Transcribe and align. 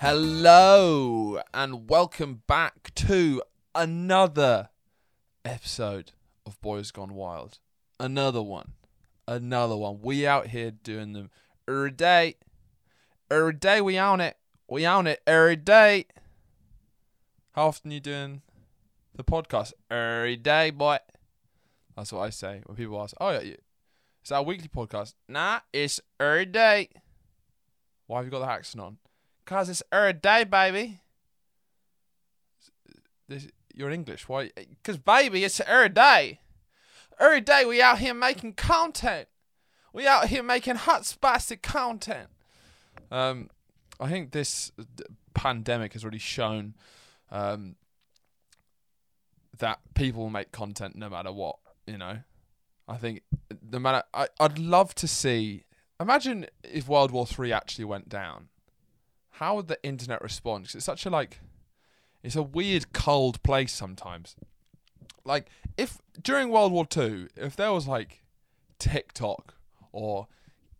Hello 0.00 1.40
and 1.52 1.90
welcome 1.90 2.42
back 2.46 2.94
to 2.94 3.42
another 3.74 4.68
episode 5.44 6.12
of 6.46 6.60
Boys 6.60 6.92
Gone 6.92 7.14
Wild. 7.14 7.58
Another 7.98 8.40
one. 8.40 8.74
Another 9.26 9.76
one. 9.76 9.98
We 10.00 10.24
out 10.24 10.46
here 10.46 10.70
doing 10.70 11.14
them 11.14 11.30
every 11.66 11.90
day. 11.90 12.36
Every 13.28 13.54
day 13.54 13.80
we 13.80 13.98
own 13.98 14.20
it. 14.20 14.36
We 14.68 14.86
own 14.86 15.08
it 15.08 15.20
every 15.26 15.56
day. 15.56 16.06
How 17.56 17.66
often 17.66 17.90
you 17.90 17.98
doing 17.98 18.42
the 19.16 19.24
podcast? 19.24 19.72
Every 19.90 20.36
day, 20.36 20.70
boy. 20.70 20.98
That's 21.96 22.12
what 22.12 22.20
I 22.20 22.30
say 22.30 22.62
when 22.66 22.76
people 22.76 23.02
ask, 23.02 23.16
"Oh 23.20 23.30
yeah, 23.30 23.40
is 23.40 23.56
that 24.28 24.38
a 24.38 24.42
weekly 24.42 24.68
podcast?" 24.68 25.14
Nah, 25.28 25.58
it's 25.72 26.00
every 26.20 26.46
day. 26.46 26.90
Why 28.06 28.18
have 28.18 28.26
you 28.26 28.30
got 28.30 28.38
the 28.38 28.48
accent 28.48 28.84
on? 28.84 28.98
Cause 29.48 29.70
it's 29.70 29.82
every 29.90 30.12
day, 30.12 30.44
baby. 30.44 31.00
This, 33.28 33.48
you're 33.72 33.90
English. 33.90 34.28
Why? 34.28 34.50
Cause 34.84 34.98
baby, 34.98 35.42
it's 35.42 35.58
every 35.60 35.88
day. 35.88 36.40
Every 37.18 37.40
day 37.40 37.64
we 37.64 37.80
out 37.80 37.98
here 37.98 38.12
making 38.12 38.52
content. 38.52 39.26
We 39.94 40.06
out 40.06 40.26
here 40.26 40.42
making 40.42 40.74
hot 40.74 41.06
spicy 41.06 41.56
content. 41.56 42.28
Um, 43.10 43.48
I 43.98 44.10
think 44.10 44.32
this 44.32 44.70
pandemic 45.32 45.94
has 45.94 46.04
really 46.04 46.18
shown 46.18 46.74
um, 47.30 47.76
that 49.58 49.78
people 49.94 50.28
make 50.28 50.52
content 50.52 50.94
no 50.94 51.08
matter 51.08 51.32
what. 51.32 51.56
You 51.86 51.96
know, 51.96 52.18
I 52.86 52.98
think 52.98 53.22
no 53.72 53.78
matter. 53.78 54.02
I 54.12 54.28
I'd 54.38 54.58
love 54.58 54.94
to 54.96 55.08
see. 55.08 55.64
Imagine 55.98 56.44
if 56.62 56.86
World 56.86 57.12
War 57.12 57.26
Three 57.26 57.50
actually 57.50 57.86
went 57.86 58.10
down. 58.10 58.50
How 59.38 59.54
would 59.54 59.68
the 59.68 59.82
internet 59.84 60.20
respond? 60.20 60.66
'Cause 60.66 60.74
it's 60.74 60.84
such 60.84 61.06
a 61.06 61.10
like, 61.10 61.40
it's 62.24 62.34
a 62.34 62.42
weird 62.42 62.92
cold 62.92 63.40
place 63.44 63.72
sometimes. 63.72 64.34
Like 65.24 65.48
if 65.76 66.00
during 66.20 66.48
World 66.50 66.72
War 66.72 66.84
Two, 66.86 67.28
if 67.36 67.54
there 67.54 67.72
was 67.72 67.86
like 67.86 68.24
TikTok 68.80 69.54
or 69.92 70.26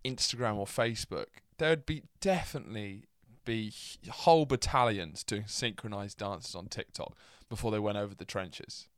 Instagram 0.04 0.56
or 0.56 0.66
Facebook, 0.66 1.26
there 1.58 1.70
would 1.70 1.86
be 1.86 2.02
definitely 2.20 3.04
be 3.44 3.72
whole 4.10 4.44
battalions 4.44 5.22
doing 5.22 5.46
synchronized 5.46 6.18
dances 6.18 6.54
on 6.54 6.66
TikTok 6.66 7.16
before 7.48 7.70
they 7.70 7.78
went 7.78 7.96
over 7.96 8.14
the 8.14 8.24
trenches. 8.24 8.88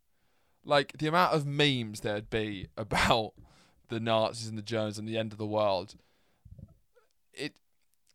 Like 0.65 0.97
the 0.99 1.07
amount 1.07 1.35
of 1.35 1.47
memes 1.47 2.01
there'd 2.01 2.31
be 2.31 2.69
about 2.79 3.35
the 3.89 4.01
Nazis 4.01 4.49
and 4.49 4.57
the 4.57 4.63
Germans 4.63 4.99
and 4.99 5.07
the 5.07 5.19
end 5.19 5.33
of 5.33 5.39
the 5.39 5.47
world. 5.47 5.97
It 7.35 7.57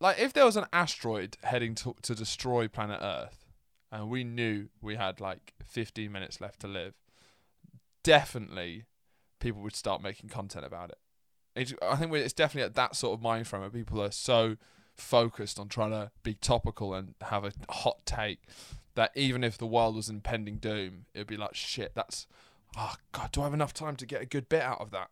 like 0.00 0.18
if 0.18 0.32
there 0.32 0.44
was 0.44 0.56
an 0.56 0.66
asteroid 0.72 1.36
heading 1.42 1.74
to 1.76 1.94
to 2.02 2.14
destroy 2.14 2.68
planet 2.68 3.00
Earth 3.02 3.46
and 3.90 4.10
we 4.10 4.24
knew 4.24 4.68
we 4.80 4.96
had 4.96 5.20
like 5.20 5.54
15 5.64 6.10
minutes 6.10 6.40
left 6.40 6.60
to 6.60 6.68
live, 6.68 6.94
definitely 8.02 8.84
people 9.40 9.62
would 9.62 9.76
start 9.76 10.02
making 10.02 10.28
content 10.28 10.64
about 10.64 10.90
it. 10.90 10.98
It's, 11.54 11.72
I 11.80 11.96
think 11.96 12.12
it's 12.12 12.34
definitely 12.34 12.66
at 12.66 12.74
that 12.74 12.96
sort 12.96 13.14
of 13.14 13.22
mind 13.22 13.46
frame 13.46 13.62
where 13.62 13.70
people 13.70 14.02
are 14.02 14.10
so 14.10 14.56
focused 14.94 15.58
on 15.58 15.68
trying 15.68 15.90
to 15.90 16.10
be 16.22 16.34
topical 16.34 16.94
and 16.94 17.14
have 17.22 17.44
a 17.44 17.52
hot 17.70 18.04
take 18.04 18.40
that 18.94 19.12
even 19.14 19.44
if 19.44 19.56
the 19.56 19.66
world 19.66 19.94
was 19.94 20.08
impending 20.08 20.56
doom, 20.56 21.06
it'd 21.14 21.26
be 21.26 21.36
like 21.36 21.54
shit. 21.54 21.92
That's 21.94 22.26
oh 22.76 22.94
god, 23.12 23.32
do 23.32 23.40
I 23.40 23.44
have 23.44 23.54
enough 23.54 23.72
time 23.72 23.96
to 23.96 24.06
get 24.06 24.22
a 24.22 24.26
good 24.26 24.48
bit 24.48 24.62
out 24.62 24.80
of 24.80 24.90
that? 24.90 25.10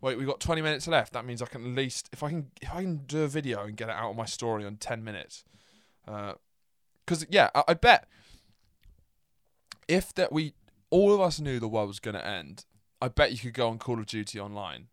Wait, 0.00 0.16
we've 0.16 0.26
got 0.26 0.40
20 0.40 0.62
minutes 0.62 0.88
left. 0.88 1.12
That 1.12 1.24
means 1.24 1.42
I 1.42 1.46
can 1.46 1.64
at 1.64 1.76
least 1.76 2.08
if 2.12 2.22
I 2.22 2.30
can 2.30 2.50
if 2.62 2.72
I 2.72 2.82
can 2.82 2.98
do 3.06 3.22
a 3.22 3.28
video 3.28 3.64
and 3.64 3.76
get 3.76 3.88
it 3.88 3.94
out 3.94 4.10
of 4.10 4.16
my 4.16 4.24
story 4.24 4.64
on 4.64 4.76
10 4.76 5.04
minutes. 5.04 5.44
Uh, 6.08 6.34
because 7.04 7.26
yeah, 7.28 7.50
I, 7.54 7.64
I 7.68 7.74
bet 7.74 8.08
if 9.88 10.14
that 10.14 10.32
we 10.32 10.54
all 10.90 11.12
of 11.12 11.20
us 11.20 11.40
knew 11.40 11.58
the 11.58 11.68
world 11.68 11.88
was 11.88 12.00
going 12.00 12.14
to 12.14 12.26
end, 12.26 12.64
I 13.02 13.08
bet 13.08 13.32
you 13.32 13.38
could 13.38 13.54
go 13.54 13.68
on 13.68 13.78
Call 13.78 13.98
of 13.98 14.06
Duty 14.06 14.38
online, 14.38 14.86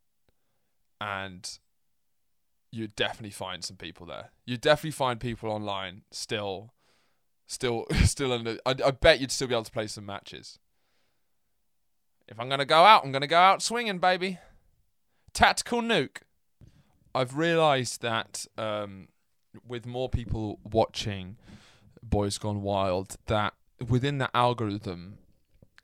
and 1.00 1.60
you'd 2.72 2.96
definitely 2.96 3.32
find 3.32 3.64
some 3.64 3.78
people 3.78 4.06
there. 4.08 4.32
You'd 4.46 4.62
definitely 4.62 4.92
find 4.92 5.20
people 5.20 5.52
online 5.52 6.02
still, 6.12 6.74
still, 7.46 7.86
still 8.04 8.30
the. 8.44 8.60
I, 8.66 8.76
I 8.84 8.92
bet 8.92 9.20
you'd 9.22 9.32
still 9.32 9.48
be 9.48 9.54
able 9.54 9.64
to 9.64 9.72
play 9.72 9.88
some 9.88 10.06
matches. 10.06 10.60
If 12.28 12.40
I'm 12.40 12.50
gonna 12.50 12.66
go 12.66 12.84
out, 12.84 13.06
I'm 13.06 13.12
gonna 13.12 13.28
go 13.28 13.38
out 13.38 13.62
swinging, 13.62 14.00
baby. 14.00 14.40
Tactical 15.38 15.84
nuke. 15.84 16.22
I've 17.14 17.38
realised 17.38 18.02
that 18.02 18.48
um, 18.58 19.10
with 19.68 19.86
more 19.86 20.10
people 20.10 20.60
watching 20.64 21.38
Boys 22.02 22.40
Gone 22.40 22.64
Wild, 22.64 23.18
that 23.28 23.54
within 23.88 24.18
the 24.18 24.36
algorithm, 24.36 25.20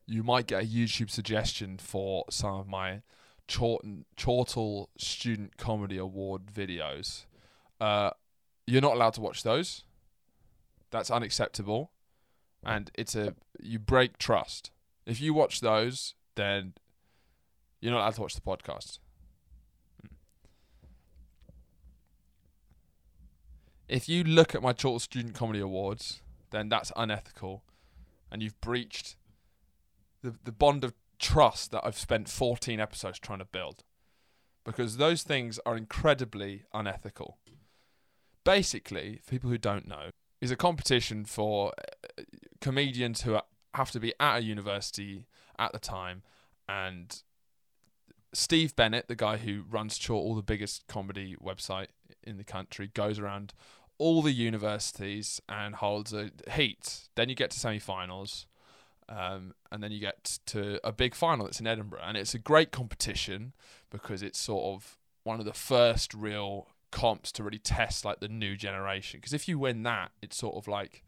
you 0.07 0.23
might 0.23 0.47
get 0.47 0.63
a 0.63 0.65
YouTube 0.65 1.11
suggestion 1.11 1.77
for 1.77 2.25
some 2.31 2.55
of 2.55 2.67
my 2.67 3.03
Chortle 3.47 4.89
Student 4.97 5.55
Comedy 5.57 5.99
Award 5.99 6.47
videos. 6.51 7.25
Uh, 7.79 8.09
you're 8.65 8.81
not 8.81 8.95
allowed 8.95 9.13
to 9.13 9.21
watch 9.21 9.43
those. 9.43 9.83
That's 10.89 11.11
unacceptable, 11.11 11.91
and 12.65 12.89
it's 12.95 13.13
a 13.13 13.35
you 13.61 13.77
break 13.77 14.17
trust. 14.17 14.71
If 15.05 15.21
you 15.21 15.35
watch 15.35 15.61
those, 15.61 16.15
then 16.33 16.73
you're 17.81 17.91
not 17.91 17.99
allowed 17.99 18.15
to 18.15 18.21
watch 18.21 18.33
the 18.33 18.41
podcast. 18.41 18.97
If 23.87 24.07
you 24.07 24.23
look 24.23 24.55
at 24.55 24.61
my 24.61 24.73
Chortle 24.73 24.99
Student 24.99 25.35
Comedy 25.35 25.59
Awards, 25.59 26.21
then 26.51 26.69
that's 26.69 26.91
unethical, 26.95 27.63
and 28.31 28.41
you've 28.41 28.59
breached 28.61 29.15
the 30.21 30.35
the 30.43 30.51
bond 30.51 30.83
of 30.83 30.93
trust 31.19 31.71
that 31.71 31.85
I've 31.85 31.97
spent 31.97 32.29
14 32.29 32.79
episodes 32.79 33.19
trying 33.19 33.39
to 33.39 33.45
build, 33.45 33.83
because 34.63 34.97
those 34.97 35.23
things 35.23 35.59
are 35.65 35.75
incredibly 35.75 36.63
unethical. 36.73 37.37
Basically, 38.43 39.19
for 39.23 39.31
people 39.31 39.49
who 39.49 39.57
don't 39.57 39.87
know, 39.87 40.09
is 40.41 40.51
a 40.51 40.57
competition 40.57 41.23
for 41.25 41.73
uh, 41.77 42.23
comedians 42.59 43.21
who 43.21 43.35
are, 43.35 43.43
have 43.73 43.91
to 43.91 43.99
be 43.99 44.13
at 44.19 44.37
a 44.37 44.43
university 44.43 45.25
at 45.57 45.71
the 45.71 45.79
time, 45.79 46.23
and 46.67 47.23
Steve 48.33 48.75
Bennett, 48.75 49.07
the 49.07 49.15
guy 49.15 49.37
who 49.37 49.63
runs 49.69 49.97
Chortle, 49.97 50.35
the 50.35 50.41
biggest 50.41 50.87
comedy 50.87 51.35
website 51.41 51.87
in 52.23 52.37
the 52.37 52.43
country, 52.43 52.89
goes 52.93 53.19
around 53.19 53.53
all 53.97 54.21
the 54.21 54.31
universities 54.31 55.41
and 55.47 55.75
holds 55.75 56.13
a 56.13 56.31
heat. 56.51 57.09
Then 57.15 57.29
you 57.29 57.35
get 57.35 57.51
to 57.51 57.59
semi-finals, 57.59 58.47
um, 59.07 59.53
and 59.71 59.83
then 59.83 59.91
you 59.91 59.99
get 59.99 60.39
to 60.47 60.79
a 60.85 60.91
big 60.91 61.13
final 61.15 61.45
that's 61.45 61.59
in 61.59 61.67
Edinburgh, 61.67 62.01
and 62.03 62.17
it's 62.17 62.33
a 62.33 62.39
great 62.39 62.71
competition 62.71 63.53
because 63.89 64.23
it's 64.23 64.39
sort 64.39 64.75
of 64.75 64.97
one 65.23 65.39
of 65.39 65.45
the 65.45 65.53
first 65.53 66.13
real 66.13 66.67
comps 66.91 67.31
to 67.33 67.43
really 67.43 67.59
test 67.59 68.05
like 68.05 68.19
the 68.19 68.27
new 68.27 68.55
generation. 68.55 69.19
Because 69.19 69.33
if 69.33 69.47
you 69.47 69.59
win 69.59 69.83
that, 69.83 70.11
it's 70.21 70.37
sort 70.37 70.55
of 70.55 70.67
like 70.67 71.03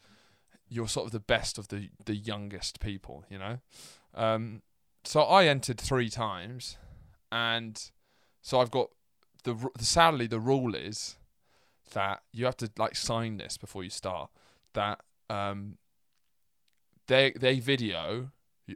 you're 0.67 0.87
sort 0.87 1.05
of 1.05 1.11
the 1.11 1.19
best 1.19 1.57
of 1.57 1.67
the 1.69 1.89
the 2.05 2.15
youngest 2.15 2.79
people, 2.79 3.23
you 3.29 3.37
know. 3.37 3.59
Um, 4.13 4.61
so 5.03 5.21
I 5.21 5.45
entered 5.45 5.79
three 5.79 6.09
times, 6.09 6.77
and 7.35 7.91
so 8.41 8.61
I've 8.61 8.71
got 8.71 8.91
the 9.43 9.69
sadly 9.77 10.25
the 10.25 10.39
rule 10.39 10.73
is 10.73 11.17
that 11.93 12.23
you 12.31 12.45
have 12.45 12.55
to 12.57 12.71
like 12.77 12.95
sign 12.95 13.37
this 13.37 13.57
before 13.57 13.83
you 13.83 13.89
start 13.89 14.29
that 14.73 15.01
um 15.29 15.77
they 17.07 17.31
they 17.31 17.59
video 17.59 18.31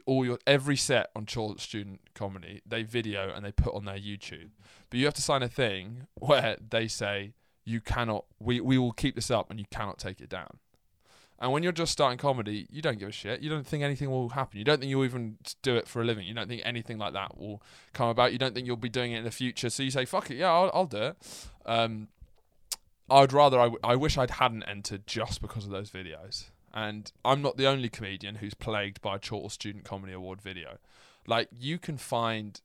all 0.06 0.24
your 0.24 0.38
every 0.46 0.76
set 0.76 1.10
on 1.16 1.24
Chortle 1.24 1.58
Student 1.58 2.00
Comedy 2.14 2.60
they 2.66 2.82
video 2.82 3.32
and 3.34 3.44
they 3.44 3.50
put 3.50 3.74
on 3.74 3.86
their 3.86 3.98
YouTube. 3.98 4.50
But 4.88 4.98
you 5.00 5.06
have 5.06 5.14
to 5.14 5.22
sign 5.22 5.42
a 5.42 5.48
thing 5.48 6.06
where 6.14 6.56
they 6.68 6.86
say 6.86 7.32
you 7.64 7.80
cannot 7.80 8.26
we 8.38 8.60
we 8.60 8.76
will 8.76 8.92
keep 8.92 9.14
this 9.14 9.30
up 9.30 9.50
and 9.50 9.58
you 9.58 9.66
cannot 9.70 9.98
take 9.98 10.20
it 10.20 10.28
down 10.28 10.58
and 11.40 11.52
when 11.52 11.62
you're 11.62 11.72
just 11.72 11.92
starting 11.92 12.18
comedy 12.18 12.66
you 12.70 12.82
don't 12.82 12.98
give 12.98 13.08
a 13.08 13.12
shit. 13.12 13.40
You 13.40 13.48
don't 13.50 13.66
think 13.66 13.82
anything 13.82 14.10
will 14.10 14.28
happen. 14.30 14.58
You 14.58 14.64
don't 14.64 14.78
think 14.80 14.90
you'll 14.90 15.04
even 15.04 15.38
do 15.62 15.76
it 15.76 15.88
for 15.88 16.02
a 16.02 16.04
living. 16.04 16.26
You 16.26 16.34
don't 16.34 16.48
think 16.48 16.62
anything 16.64 16.98
like 16.98 17.12
that 17.14 17.38
will 17.38 17.62
come 17.92 18.08
about. 18.08 18.32
You 18.32 18.38
don't 18.38 18.54
think 18.54 18.66
you'll 18.66 18.76
be 18.76 18.88
doing 18.88 19.12
it 19.12 19.18
in 19.18 19.24
the 19.24 19.30
future. 19.30 19.70
So 19.70 19.82
you 19.82 19.90
say 19.90 20.04
fuck 20.04 20.30
it. 20.30 20.36
Yeah 20.36 20.52
I'll, 20.52 20.70
I'll 20.74 20.86
do 20.86 20.98
it. 21.02 21.16
Um 21.66 22.08
I'd 23.08 23.32
rather 23.32 23.58
I, 23.58 23.64
w- 23.64 23.80
I 23.82 23.96
wish 23.96 24.16
I'd 24.16 24.30
hadn't 24.32 24.62
entered 24.64 25.06
just 25.06 25.40
because 25.42 25.64
of 25.64 25.70
those 25.70 25.90
videos. 25.90 26.50
And 26.72 27.10
I'm 27.24 27.42
not 27.42 27.56
the 27.56 27.66
only 27.66 27.88
comedian 27.88 28.36
who's 28.36 28.54
plagued 28.54 29.00
by 29.00 29.16
a 29.16 29.18
Chortle 29.18 29.48
Student 29.50 29.84
Comedy 29.84 30.12
Award 30.12 30.40
video. 30.40 30.78
Like 31.26 31.48
you 31.52 31.78
can 31.78 31.96
find, 31.96 32.60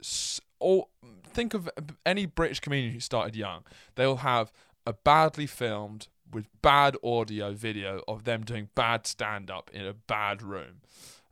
s- 0.00 0.40
or 0.58 0.88
think 1.24 1.54
of 1.54 1.70
any 2.04 2.26
British 2.26 2.58
comedian 2.58 2.92
who 2.92 2.98
started 3.00 3.36
young. 3.36 3.62
They'll 3.94 4.16
have 4.16 4.50
a 4.84 4.92
badly 4.92 5.46
filmed 5.46 6.08
with 6.32 6.46
bad 6.62 6.96
audio 7.04 7.52
video 7.52 8.02
of 8.08 8.24
them 8.24 8.42
doing 8.44 8.68
bad 8.74 9.06
stand 9.06 9.50
up 9.50 9.70
in 9.72 9.86
a 9.86 9.92
bad 9.94 10.42
room. 10.42 10.80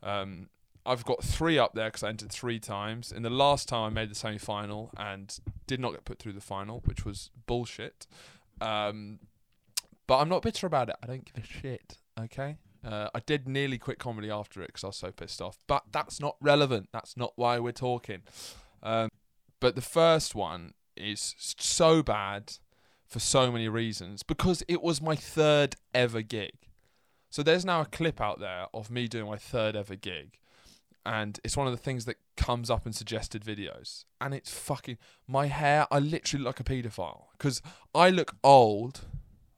Um, 0.02 0.48
I've 0.84 1.04
got 1.04 1.22
three 1.22 1.58
up 1.58 1.74
there 1.74 1.88
because 1.88 2.02
I 2.02 2.08
entered 2.08 2.32
three 2.32 2.58
times. 2.58 3.12
In 3.12 3.22
the 3.22 3.30
last 3.30 3.68
time, 3.68 3.84
I 3.84 3.90
made 3.90 4.10
the 4.10 4.14
semi 4.14 4.38
final 4.38 4.90
and 4.96 5.36
did 5.66 5.78
not 5.80 5.92
get 5.92 6.04
put 6.04 6.18
through 6.18 6.32
the 6.32 6.40
final, 6.40 6.82
which 6.84 7.04
was 7.04 7.30
bullshit. 7.46 8.06
Um, 8.60 9.20
But 10.06 10.18
I'm 10.18 10.28
not 10.28 10.42
bitter 10.42 10.66
about 10.66 10.88
it. 10.88 10.96
I 11.02 11.06
don't 11.06 11.24
give 11.24 11.42
a 11.42 11.46
shit. 11.46 11.98
Okay. 12.18 12.56
Uh, 12.84 13.08
I 13.14 13.20
did 13.20 13.48
nearly 13.48 13.78
quit 13.78 14.00
comedy 14.00 14.28
after 14.30 14.60
it 14.60 14.66
because 14.68 14.82
I 14.82 14.88
was 14.88 14.96
so 14.96 15.12
pissed 15.12 15.40
off. 15.40 15.58
But 15.68 15.84
that's 15.92 16.20
not 16.20 16.36
relevant. 16.40 16.88
That's 16.92 17.16
not 17.16 17.32
why 17.36 17.60
we're 17.60 17.70
talking. 17.72 18.22
Um, 18.82 19.08
but 19.60 19.76
the 19.76 19.80
first 19.82 20.34
one 20.34 20.74
is 20.96 21.34
so 21.38 22.02
bad 22.02 22.54
for 23.12 23.20
so 23.20 23.52
many 23.52 23.68
reasons 23.68 24.22
because 24.22 24.62
it 24.68 24.82
was 24.82 25.00
my 25.00 25.14
third 25.14 25.76
ever 25.94 26.22
gig. 26.22 26.52
So 27.30 27.42
there's 27.42 27.64
now 27.64 27.80
a 27.80 27.86
clip 27.86 28.20
out 28.20 28.40
there 28.40 28.66
of 28.74 28.90
me 28.90 29.08
doing 29.08 29.26
my 29.26 29.36
third 29.36 29.76
ever 29.76 29.96
gig. 29.96 30.38
And 31.04 31.40
it's 31.42 31.56
one 31.56 31.66
of 31.66 31.72
the 31.72 31.82
things 31.82 32.04
that 32.04 32.16
comes 32.36 32.70
up 32.70 32.86
in 32.86 32.92
suggested 32.92 33.44
videos. 33.44 34.04
And 34.20 34.32
it's 34.34 34.50
fucking 34.50 34.98
my 35.26 35.46
hair. 35.46 35.86
I 35.90 35.98
literally 35.98 36.44
look 36.44 36.58
like 36.58 36.68
a 36.68 36.72
paedophile 36.72 37.24
because 37.36 37.60
I 37.94 38.10
look 38.10 38.36
old 38.44 39.06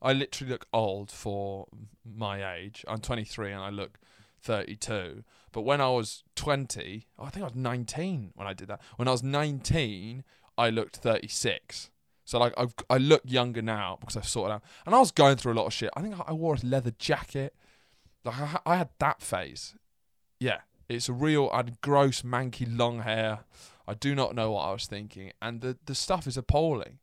I 0.05 0.12
literally 0.12 0.53
look 0.53 0.67
old 0.71 1.11
for 1.11 1.67
my 2.05 2.57
age. 2.57 2.85
I'm 2.87 2.99
23 2.99 3.53
and 3.53 3.62
I 3.62 3.71
look 3.71 3.99
32. 4.43 5.25
But 5.50 5.62
when 5.62 5.81
I 5.81 5.89
was 5.89 6.23
20, 6.37 7.07
oh, 7.19 7.25
I 7.25 7.31
think 7.31 7.43
I 7.43 7.47
was 7.47 7.57
19 7.57 8.33
when 8.35 8.47
I 8.47 8.53
did 8.53 8.69
that. 8.69 8.83
When 8.97 9.09
I 9.09 9.12
was 9.12 9.23
19, 9.23 10.23
I 10.59 10.69
looked 10.69 10.97
36. 10.97 11.89
So 12.25 12.38
like 12.38 12.55
I've, 12.56 12.75
I 12.88 12.99
look 12.99 13.23
younger 13.25 13.62
now 13.62 13.99
because 14.00 14.17
I've 14.17 14.29
sorted 14.29 14.55
out. 14.55 14.62
And 14.87 14.94
I 14.94 14.99
was 14.99 15.11
going 15.11 15.37
through 15.37 15.53
a 15.53 15.55
lot 15.55 15.67
of 15.67 15.73
shit. 15.73 15.91
I 15.97 16.00
think 16.00 16.15
I 16.26 16.32
wore 16.32 16.55
a 16.55 16.67
leather 16.67 16.93
jacket. 16.99 17.55
Like 18.25 18.41
I, 18.41 18.59
I 18.65 18.76
had 18.76 18.88
that 18.99 19.21
phase. 19.21 19.75
Yeah, 20.41 20.61
it's 20.88 21.09
a 21.09 21.12
real. 21.12 21.50
I 21.53 21.59
had 21.59 21.81
gross, 21.81 22.23
manky, 22.23 22.67
long 22.69 23.00
hair. 23.00 23.41
I 23.87 23.94
do 23.94 24.15
not 24.15 24.35
know 24.35 24.53
what 24.53 24.62
I 24.62 24.73
was 24.73 24.87
thinking, 24.87 25.32
and 25.43 25.61
the 25.61 25.76
the 25.85 25.94
stuff 25.94 26.26
is 26.26 26.37
appalling 26.37 26.99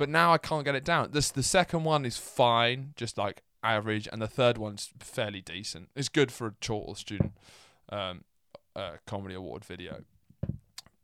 but 0.00 0.08
now 0.08 0.32
I 0.32 0.38
can't 0.38 0.64
get 0.64 0.74
it 0.74 0.82
down. 0.82 1.10
This 1.12 1.30
the 1.30 1.42
second 1.42 1.84
one 1.84 2.06
is 2.06 2.16
fine, 2.16 2.94
just 2.96 3.18
like 3.18 3.42
average, 3.62 4.08
and 4.10 4.22
the 4.22 4.26
third 4.26 4.56
one's 4.56 4.88
fairly 4.98 5.42
decent. 5.42 5.90
It's 5.94 6.08
good 6.08 6.32
for 6.32 6.46
a 6.46 6.54
Chortle 6.58 6.94
student 6.94 7.34
um, 7.90 8.24
uh, 8.74 8.92
comedy 9.06 9.34
award 9.34 9.62
video, 9.62 10.04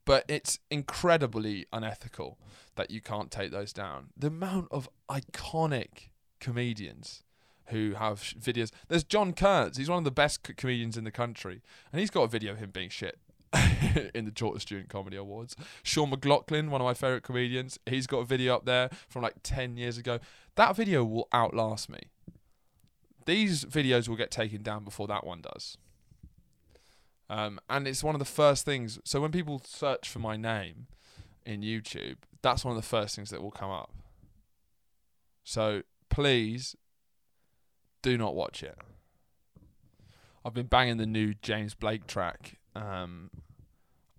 but 0.06 0.24
it's 0.28 0.58
incredibly 0.70 1.66
unethical 1.72 2.38
that 2.76 2.90
you 2.90 3.02
can't 3.02 3.30
take 3.30 3.50
those 3.50 3.74
down. 3.74 4.08
The 4.16 4.28
amount 4.28 4.68
of 4.70 4.88
iconic 5.10 6.08
comedians 6.40 7.22
who 7.66 7.94
have 7.94 8.20
videos. 8.20 8.70
There's 8.88 9.04
John 9.04 9.32
Kurtz. 9.32 9.76
He's 9.76 9.90
one 9.90 9.98
of 9.98 10.04
the 10.04 10.10
best 10.10 10.42
comedians 10.56 10.96
in 10.96 11.04
the 11.04 11.10
country, 11.10 11.60
and 11.92 12.00
he's 12.00 12.10
got 12.10 12.22
a 12.22 12.28
video 12.28 12.52
of 12.52 12.58
him 12.58 12.70
being 12.70 12.88
shit. 12.88 13.18
in 14.14 14.24
the 14.24 14.32
Chortle 14.32 14.60
Student 14.60 14.88
Comedy 14.88 15.16
Awards. 15.16 15.56
Sean 15.82 16.10
McLoughlin, 16.10 16.68
one 16.68 16.80
of 16.80 16.84
my 16.84 16.92
favourite 16.92 17.22
comedians, 17.22 17.78
he's 17.86 18.06
got 18.06 18.18
a 18.18 18.24
video 18.24 18.56
up 18.56 18.66
there 18.66 18.90
from 19.08 19.22
like 19.22 19.36
10 19.42 19.76
years 19.76 19.96
ago. 19.96 20.18
That 20.56 20.76
video 20.76 21.04
will 21.04 21.28
outlast 21.32 21.88
me. 21.88 22.00
These 23.24 23.64
videos 23.64 24.08
will 24.08 24.16
get 24.16 24.30
taken 24.30 24.62
down 24.62 24.84
before 24.84 25.06
that 25.06 25.24
one 25.24 25.40
does. 25.40 25.78
Um, 27.28 27.58
and 27.68 27.88
it's 27.88 28.04
one 28.04 28.14
of 28.14 28.18
the 28.20 28.24
first 28.24 28.64
things. 28.64 28.98
So 29.04 29.20
when 29.20 29.32
people 29.32 29.60
search 29.64 30.08
for 30.08 30.20
my 30.20 30.36
name 30.36 30.86
in 31.44 31.62
YouTube, 31.62 32.16
that's 32.42 32.64
one 32.64 32.76
of 32.76 32.80
the 32.80 32.86
first 32.86 33.16
things 33.16 33.30
that 33.30 33.42
will 33.42 33.50
come 33.50 33.70
up. 33.70 33.92
So 35.42 35.82
please 36.08 36.76
do 38.02 38.16
not 38.16 38.34
watch 38.34 38.62
it. 38.62 38.78
I've 40.44 40.54
been 40.54 40.66
banging 40.66 40.96
the 40.96 41.06
new 41.06 41.34
James 41.42 41.74
Blake 41.74 42.06
track 42.06 42.58
um, 42.76 43.30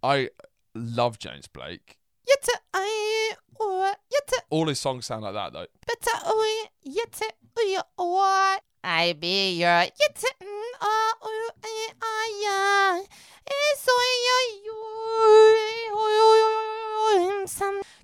I 0.02 0.30
love 0.74 1.20
James 1.20 1.48
Blake. 1.48 1.98
All 4.50 4.68
his 4.68 4.80
songs 4.80 5.06
sound 5.06 5.24
like 5.24 5.34
that 5.34 5.54
though. 5.54 5.68
I 8.84 9.14
be 9.14 9.58
your 9.58 9.86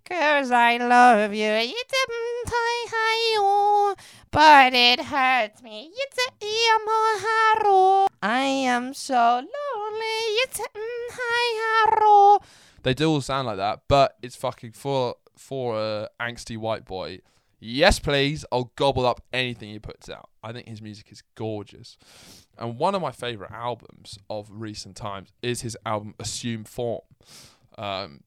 Cause 0.06 0.52
I 0.52 0.78
love 0.78 1.34
you 1.34 1.48
oh, 3.40 3.96
but 4.32 4.74
it 4.74 5.00
hurts 5.00 5.62
me. 5.64 5.90
it's 5.96 6.18
I 8.22 8.42
am 8.42 8.94
so 8.94 9.36
lonely. 9.36 10.20
it's 10.44 10.60
a 10.60 10.64
mm, 10.64 11.10
high, 11.12 12.40
They 12.84 12.94
do 12.94 13.10
all 13.10 13.22
sound 13.22 13.48
like 13.48 13.58
that, 13.58 13.82
but 13.88 14.18
it's 14.22 14.36
fucking 14.36 14.74
for 14.74 15.16
for 15.38 15.80
a 15.80 16.10
angsty 16.20 16.58
white 16.58 16.86
boy. 16.86 17.20
Yes, 17.66 17.98
please. 17.98 18.44
I'll 18.52 18.74
gobble 18.76 19.06
up 19.06 19.24
anything 19.32 19.70
he 19.70 19.80
puts 19.80 20.10
out. 20.10 20.30
I 20.44 20.52
think 20.52 20.68
his 20.68 20.82
music 20.82 21.12
is 21.14 21.24
gorgeous. 21.36 21.98
And 22.58 22.78
one 22.78 22.94
of 22.94 23.02
my 23.02 23.12
favorite 23.12 23.52
albums 23.52 24.20
of 24.30 24.50
recent 24.52 24.98
times 24.98 25.30
is 25.42 25.62
his 25.62 25.78
album 25.86 26.14
Assume 26.20 26.66
Form. 26.66 27.04
Um, 27.78 28.24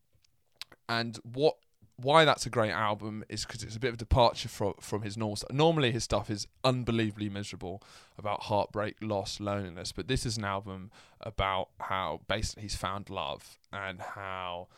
and 0.88 1.18
what 1.22 1.56
why 1.98 2.26
that's 2.26 2.44
a 2.44 2.50
great 2.50 2.72
album 2.72 3.24
is 3.28 3.46
because 3.46 3.62
it's 3.62 3.76
a 3.76 3.80
bit 3.80 3.88
of 3.88 3.94
a 3.94 3.98
departure 3.98 4.48
from 4.48 4.72
from 4.80 5.02
his 5.02 5.18
normal 5.18 5.36
stuff. 5.36 5.52
Normally, 5.52 5.92
his 5.92 6.04
stuff 6.04 6.30
is 6.30 6.46
unbelievably 6.64 7.28
miserable 7.28 7.82
about 8.16 8.44
heartbreak, 8.44 8.96
loss, 9.02 9.38
loneliness, 9.38 9.92
but 9.92 10.08
this 10.08 10.24
is 10.24 10.38
an 10.38 10.44
album 10.44 10.90
about 11.20 11.68
how 11.80 12.20
basically 12.26 12.62
he's 12.62 12.76
found 12.76 13.10
love 13.10 13.58
and 13.70 14.00
how 14.00 14.68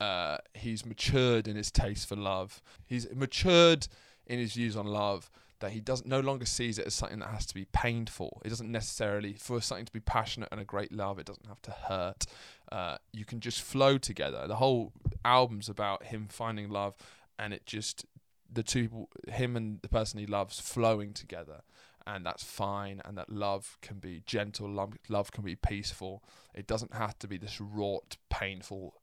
uh, 0.00 0.38
he's 0.54 0.84
matured 0.84 1.46
in 1.46 1.56
his 1.56 1.70
taste 1.70 2.08
for 2.08 2.16
love. 2.16 2.62
He's 2.86 3.06
matured 3.14 3.86
in 4.26 4.38
his 4.38 4.54
views 4.54 4.76
on 4.76 4.86
love. 4.86 5.30
That 5.60 5.72
he 5.72 5.80
doesn't 5.80 6.08
no 6.08 6.20
longer 6.20 6.46
sees 6.46 6.78
it 6.78 6.86
as 6.86 6.94
something 6.94 7.18
that 7.18 7.28
has 7.28 7.44
to 7.44 7.54
be 7.54 7.66
painful. 7.66 8.40
It 8.42 8.48
doesn't 8.48 8.72
necessarily 8.72 9.34
for 9.34 9.60
something 9.60 9.84
to 9.84 9.92
be 9.92 10.00
passionate 10.00 10.48
and 10.50 10.58
a 10.58 10.64
great 10.64 10.90
love. 10.90 11.18
It 11.18 11.26
doesn't 11.26 11.46
have 11.46 11.60
to 11.60 11.70
hurt. 11.70 12.24
Uh, 12.72 12.96
you 13.12 13.26
can 13.26 13.40
just 13.40 13.60
flow 13.60 13.98
together. 13.98 14.46
The 14.46 14.56
whole 14.56 14.94
album's 15.22 15.68
about 15.68 16.04
him 16.04 16.28
finding 16.30 16.70
love, 16.70 16.94
and 17.38 17.52
it 17.52 17.66
just 17.66 18.06
the 18.50 18.62
two 18.62 18.84
people, 18.84 19.10
him 19.28 19.54
and 19.54 19.82
the 19.82 19.88
person 19.90 20.18
he 20.18 20.26
loves, 20.26 20.58
flowing 20.58 21.12
together, 21.12 21.60
and 22.06 22.24
that's 22.24 22.42
fine. 22.42 23.02
And 23.04 23.18
that 23.18 23.30
love 23.30 23.76
can 23.82 23.98
be 23.98 24.22
gentle, 24.24 24.66
love, 24.66 24.94
love 25.10 25.30
can 25.30 25.44
be 25.44 25.56
peaceful. 25.56 26.22
It 26.54 26.66
doesn't 26.66 26.94
have 26.94 27.18
to 27.18 27.28
be 27.28 27.36
this 27.36 27.60
wrought, 27.60 28.16
painful, 28.30 28.94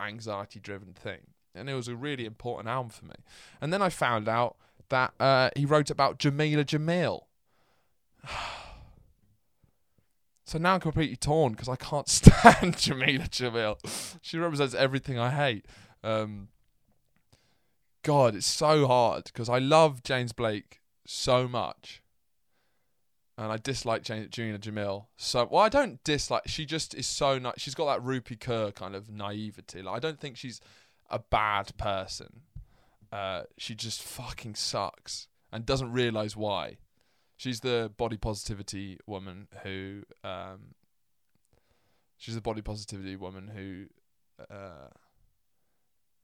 anxiety-driven 0.00 0.94
thing. 0.94 1.20
And 1.54 1.70
it 1.70 1.74
was 1.74 1.88
a 1.88 1.94
really 1.94 2.24
important 2.26 2.68
album 2.68 2.90
for 2.90 3.04
me. 3.04 3.14
And 3.60 3.72
then 3.72 3.80
I 3.80 3.88
found 3.88 4.28
out 4.28 4.56
that 4.88 5.14
uh, 5.20 5.50
he 5.56 5.64
wrote 5.64 5.90
about 5.90 6.18
Jameela 6.18 6.64
Jamil. 6.64 7.22
So 10.46 10.58
now 10.58 10.74
I'm 10.74 10.80
completely 10.80 11.16
torn 11.16 11.52
because 11.52 11.70
I 11.70 11.76
can't 11.76 12.06
stand 12.08 12.34
Jameela 12.76 13.30
Jamil. 13.30 14.18
She 14.20 14.38
represents 14.38 14.74
everything 14.74 15.18
I 15.18 15.30
hate. 15.30 15.64
Um, 16.02 16.48
God, 18.02 18.34
it's 18.34 18.46
so 18.46 18.86
hard 18.86 19.24
because 19.24 19.48
I 19.48 19.58
love 19.58 20.02
James 20.02 20.32
Blake 20.32 20.82
so 21.06 21.48
much. 21.48 22.02
And 23.36 23.50
I 23.50 23.56
dislike 23.56 24.02
James, 24.02 24.28
Jameela 24.28 24.58
Jamil. 24.60 25.06
So, 25.16 25.48
well, 25.50 25.62
I 25.62 25.68
don't 25.68 26.02
dislike. 26.04 26.42
She 26.46 26.64
just 26.64 26.94
is 26.94 27.06
so 27.06 27.38
nice. 27.38 27.54
She's 27.56 27.74
got 27.74 27.86
that 27.86 28.04
Rupi 28.06 28.38
Kaur 28.38 28.72
kind 28.72 28.94
of 28.94 29.10
naivety. 29.10 29.82
Like, 29.82 29.96
I 29.96 29.98
don't 29.98 30.20
think 30.20 30.36
she's 30.36 30.60
a 31.10 31.18
bad 31.18 31.76
person. 31.76 32.42
Uh, 33.10 33.42
she 33.58 33.74
just 33.74 34.02
fucking 34.02 34.54
sucks 34.54 35.28
and 35.52 35.66
doesn't 35.66 35.92
realize 35.92 36.36
why. 36.36 36.78
She's 37.36 37.60
the 37.60 37.92
body 37.96 38.16
positivity 38.16 38.98
woman 39.06 39.48
who 39.62 40.02
um, 40.22 40.74
she's 42.16 42.34
the 42.34 42.40
body 42.40 42.62
positivity 42.62 43.16
woman 43.16 43.48
who 43.54 43.86
uh, 44.52 44.88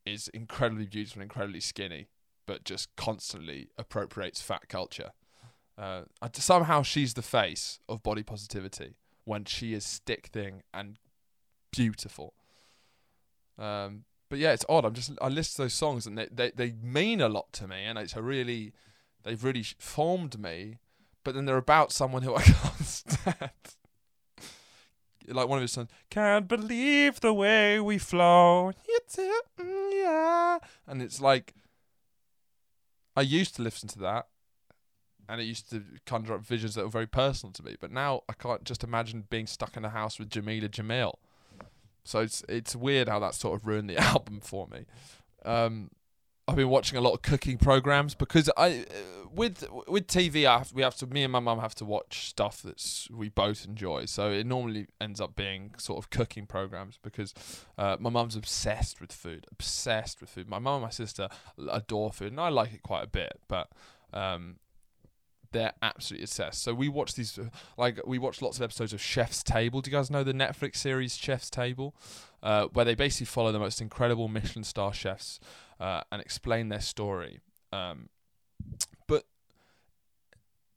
is 0.05 0.29
incredibly 0.29 0.85
beautiful 0.85 1.21
and 1.21 1.29
incredibly 1.29 1.59
skinny, 1.59 2.07
but 2.45 2.63
just 2.63 2.95
constantly 2.95 3.69
appropriates 3.77 4.41
fat 4.41 4.67
culture. 4.67 5.11
Uh, 5.81 6.03
somehow 6.33 6.83
she's 6.83 7.15
the 7.15 7.21
face 7.21 7.79
of 7.89 8.03
body 8.03 8.21
positivity 8.21 8.95
when 9.25 9.45
she 9.45 9.73
is 9.73 9.85
stick 9.85 10.27
thing 10.27 10.61
and 10.73 10.99
beautiful. 11.71 12.33
Um, 13.57 14.03
but 14.29 14.37
yeah, 14.37 14.51
it's 14.51 14.65
odd. 14.69 14.85
I'm 14.85 14.93
just 14.93 15.11
I 15.21 15.27
list 15.27 15.57
those 15.57 15.73
songs 15.73 16.05
and 16.05 16.17
they, 16.17 16.27
they, 16.31 16.51
they 16.51 16.73
mean 16.83 17.19
a 17.19 17.29
lot 17.29 17.51
to 17.53 17.67
me, 17.67 17.83
and 17.83 17.97
it's 17.97 18.15
a 18.15 18.21
really 18.21 18.73
they've 19.23 19.43
really 19.43 19.63
formed 19.79 20.39
me 20.39 20.77
but 21.23 21.35
then 21.35 21.45
they're 21.45 21.57
about 21.57 21.91
someone 21.91 22.23
who 22.23 22.35
I 22.35 22.41
can't 22.41 22.85
stand. 22.85 23.51
like 25.27 25.47
one 25.47 25.59
of 25.59 25.61
his 25.61 25.71
sons, 25.71 25.89
can't 26.09 26.47
believe 26.47 27.19
the 27.19 27.33
way 27.33 27.79
we 27.79 27.97
flow. 27.97 28.73
Yeah. 29.57 30.59
And 30.87 31.01
it's 31.01 31.21
like, 31.21 31.53
I 33.15 33.21
used 33.21 33.55
to 33.57 33.61
listen 33.61 33.87
to 33.89 33.99
that, 33.99 34.27
and 35.31 35.39
it 35.39 35.45
used 35.45 35.69
to 35.69 35.81
conjure 36.05 36.33
up 36.33 36.45
visions 36.45 36.75
that 36.75 36.83
were 36.83 36.89
very 36.89 37.07
personal 37.07 37.53
to 37.53 37.63
me. 37.63 37.77
But 37.79 37.89
now 37.89 38.23
I 38.27 38.33
can't 38.33 38.65
just 38.65 38.83
imagine 38.83 39.23
being 39.29 39.47
stuck 39.47 39.77
in 39.77 39.85
a 39.85 39.89
house 39.89 40.19
with 40.19 40.29
Jameela 40.29 40.67
Jamil. 40.67 41.13
So 42.03 42.19
it's 42.19 42.43
it's 42.49 42.75
weird 42.75 43.07
how 43.07 43.19
that 43.19 43.33
sort 43.33 43.57
of 43.57 43.65
ruined 43.65 43.89
the 43.89 43.97
album 44.01 44.41
for 44.41 44.67
me. 44.67 44.85
Um, 45.45 45.89
I've 46.49 46.57
been 46.57 46.67
watching 46.67 46.97
a 46.97 47.01
lot 47.01 47.13
of 47.13 47.21
cooking 47.21 47.57
programs 47.57 48.13
because 48.13 48.49
I 48.57 48.81
uh, 48.81 49.27
with 49.33 49.63
with 49.87 50.07
TV 50.07 50.45
I 50.45 50.57
have, 50.57 50.73
we 50.73 50.81
have 50.81 50.95
to 50.97 51.07
me 51.07 51.23
and 51.23 51.31
my 51.31 51.39
mum 51.39 51.59
have 51.59 51.75
to 51.75 51.85
watch 51.85 52.27
stuff 52.27 52.61
that's 52.61 53.07
we 53.09 53.29
both 53.29 53.63
enjoy. 53.63 54.07
So 54.07 54.31
it 54.31 54.45
normally 54.45 54.87
ends 54.99 55.21
up 55.21 55.37
being 55.37 55.75
sort 55.77 55.97
of 56.03 56.09
cooking 56.09 56.45
programs 56.45 56.99
because 57.01 57.33
uh, 57.77 57.95
my 58.01 58.09
mum's 58.09 58.35
obsessed 58.35 58.99
with 58.99 59.13
food, 59.13 59.47
obsessed 59.49 60.19
with 60.19 60.29
food. 60.29 60.49
My 60.49 60.59
mum 60.59 60.75
and 60.75 60.83
my 60.83 60.89
sister 60.89 61.29
adore 61.71 62.11
food, 62.11 62.31
and 62.31 62.39
I 62.41 62.49
like 62.49 62.73
it 62.73 62.83
quite 62.83 63.05
a 63.05 63.07
bit, 63.07 63.39
but 63.47 63.69
um, 64.11 64.57
they're 65.51 65.73
absolutely 65.81 66.23
obsessed. 66.23 66.61
So 66.63 66.73
we 66.73 66.89
watch 66.89 67.15
these 67.15 67.37
like 67.77 67.99
we 68.05 68.17
watch 68.17 68.41
lots 68.41 68.57
of 68.57 68.63
episodes 68.63 68.93
of 68.93 69.01
Chef's 69.01 69.43
Table. 69.43 69.81
Do 69.81 69.91
you 69.91 69.97
guys 69.97 70.09
know 70.09 70.23
the 70.23 70.33
Netflix 70.33 70.77
series 70.77 71.15
Chef's 71.15 71.49
Table, 71.49 71.95
uh, 72.41 72.67
where 72.67 72.85
they 72.85 72.95
basically 72.95 73.25
follow 73.25 73.51
the 73.51 73.59
most 73.59 73.81
incredible 73.81 74.27
Michelin 74.27 74.63
star 74.63 74.93
chefs 74.93 75.39
uh, 75.79 76.01
and 76.11 76.21
explain 76.21 76.69
their 76.69 76.81
story. 76.81 77.39
Um, 77.73 78.09
but 79.07 79.25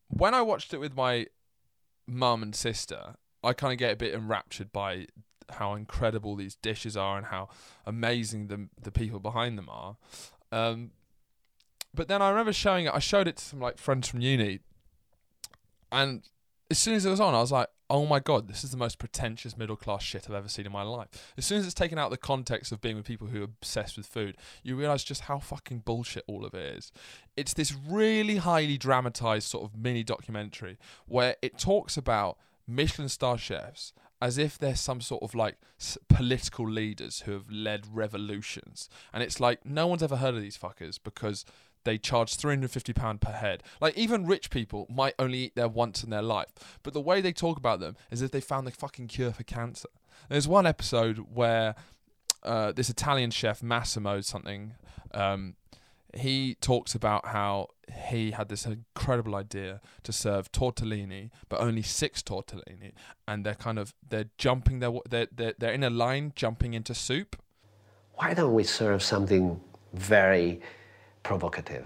when 0.08 0.34
I 0.34 0.42
watched 0.42 0.74
it 0.74 0.78
with 0.78 0.94
my 0.94 1.26
mum 2.06 2.42
and 2.42 2.54
sister, 2.54 3.14
I 3.42 3.52
kind 3.52 3.72
of 3.72 3.78
get 3.78 3.92
a 3.92 3.96
bit 3.96 4.14
enraptured 4.14 4.72
by 4.72 5.06
how 5.50 5.74
incredible 5.74 6.36
these 6.36 6.54
dishes 6.56 6.96
are 6.96 7.18
and 7.18 7.26
how 7.26 7.48
amazing 7.86 8.48
the 8.48 8.68
the 8.80 8.90
people 8.90 9.20
behind 9.20 9.58
them 9.58 9.68
are. 9.68 9.96
Um, 10.50 10.92
but 11.94 12.08
then 12.08 12.22
I 12.22 12.30
remember 12.30 12.52
showing 12.52 12.86
it. 12.86 12.94
I 12.94 12.98
showed 12.98 13.28
it 13.28 13.36
to 13.36 13.44
some 13.44 13.60
like 13.60 13.78
friends 13.78 14.08
from 14.08 14.20
uni, 14.20 14.60
and 15.92 16.28
as 16.70 16.78
soon 16.78 16.94
as 16.94 17.04
it 17.04 17.10
was 17.10 17.20
on, 17.20 17.34
I 17.34 17.40
was 17.40 17.52
like, 17.52 17.68
"Oh 17.90 18.06
my 18.06 18.20
god, 18.20 18.48
this 18.48 18.64
is 18.64 18.70
the 18.70 18.76
most 18.76 18.98
pretentious 18.98 19.56
middle 19.56 19.76
class 19.76 20.02
shit 20.02 20.28
I've 20.28 20.34
ever 20.34 20.48
seen 20.48 20.66
in 20.66 20.72
my 20.72 20.82
life." 20.82 21.08
As 21.36 21.46
soon 21.46 21.58
as 21.58 21.66
it's 21.66 21.74
taken 21.74 21.98
out 21.98 22.10
the 22.10 22.16
context 22.16 22.72
of 22.72 22.80
being 22.80 22.96
with 22.96 23.04
people 23.06 23.28
who 23.28 23.40
are 23.40 23.44
obsessed 23.44 23.96
with 23.96 24.06
food, 24.06 24.36
you 24.62 24.76
realize 24.76 25.04
just 25.04 25.22
how 25.22 25.38
fucking 25.38 25.80
bullshit 25.80 26.24
all 26.26 26.44
of 26.44 26.54
it 26.54 26.76
is. 26.76 26.92
It's 27.36 27.54
this 27.54 27.72
really 27.72 28.36
highly 28.36 28.78
dramatized 28.78 29.48
sort 29.48 29.64
of 29.64 29.76
mini 29.76 30.02
documentary 30.02 30.78
where 31.06 31.36
it 31.42 31.58
talks 31.58 31.96
about 31.96 32.38
Michelin 32.66 33.08
star 33.08 33.36
chefs 33.38 33.92
as 34.24 34.38
if 34.38 34.56
they're 34.56 34.74
some 34.74 35.02
sort 35.02 35.22
of 35.22 35.34
like 35.34 35.58
political 36.08 36.66
leaders 36.68 37.20
who 37.20 37.32
have 37.32 37.50
led 37.50 37.86
revolutions. 37.92 38.88
And 39.12 39.22
it's 39.22 39.38
like 39.38 39.66
no 39.66 39.86
one's 39.86 40.02
ever 40.02 40.16
heard 40.16 40.34
of 40.34 40.40
these 40.40 40.56
fuckers 40.56 40.98
because 41.02 41.44
they 41.84 41.98
charge 41.98 42.36
£350 42.36 43.20
per 43.20 43.32
head. 43.32 43.62
Like, 43.80 43.96
even 43.96 44.26
rich 44.26 44.50
people 44.50 44.86
might 44.90 45.14
only 45.18 45.38
eat 45.38 45.54
there 45.54 45.68
once 45.68 46.02
in 46.02 46.10
their 46.10 46.22
life. 46.22 46.50
But 46.82 46.92
the 46.92 47.00
way 47.00 47.20
they 47.20 47.32
talk 47.32 47.58
about 47.58 47.80
them 47.80 47.96
is 48.10 48.22
if 48.22 48.30
they 48.30 48.40
found 48.40 48.66
the 48.66 48.72
fucking 48.72 49.08
cure 49.08 49.32
for 49.32 49.44
cancer. 49.44 49.88
There's 50.28 50.48
one 50.48 50.66
episode 50.66 51.18
where 51.32 51.74
uh, 52.42 52.72
this 52.72 52.90
Italian 52.90 53.30
chef, 53.30 53.62
Massimo 53.62 54.20
something, 54.20 54.74
um, 55.12 55.54
he 56.16 56.54
talks 56.60 56.94
about 56.94 57.26
how 57.28 57.68
he 57.92 58.30
had 58.30 58.48
this 58.48 58.66
incredible 58.66 59.34
idea 59.34 59.80
to 60.02 60.12
serve 60.12 60.50
tortellini, 60.52 61.30
but 61.48 61.60
only 61.60 61.82
six 61.82 62.22
tortellini, 62.22 62.92
and 63.26 63.44
they're 63.44 63.54
kind 63.54 63.78
of 63.78 63.94
they're 64.08 64.30
jumping 64.38 64.78
their 64.80 64.92
they're 65.08 65.26
they're, 65.34 65.54
they're 65.58 65.72
in 65.72 65.82
a 65.82 65.90
line 65.90 66.32
jumping 66.36 66.74
into 66.74 66.94
soup. 66.94 67.36
Why 68.14 68.34
don't 68.34 68.54
we 68.54 68.64
serve 68.64 69.02
something 69.02 69.60
very 69.92 70.60
provocative? 71.24 71.84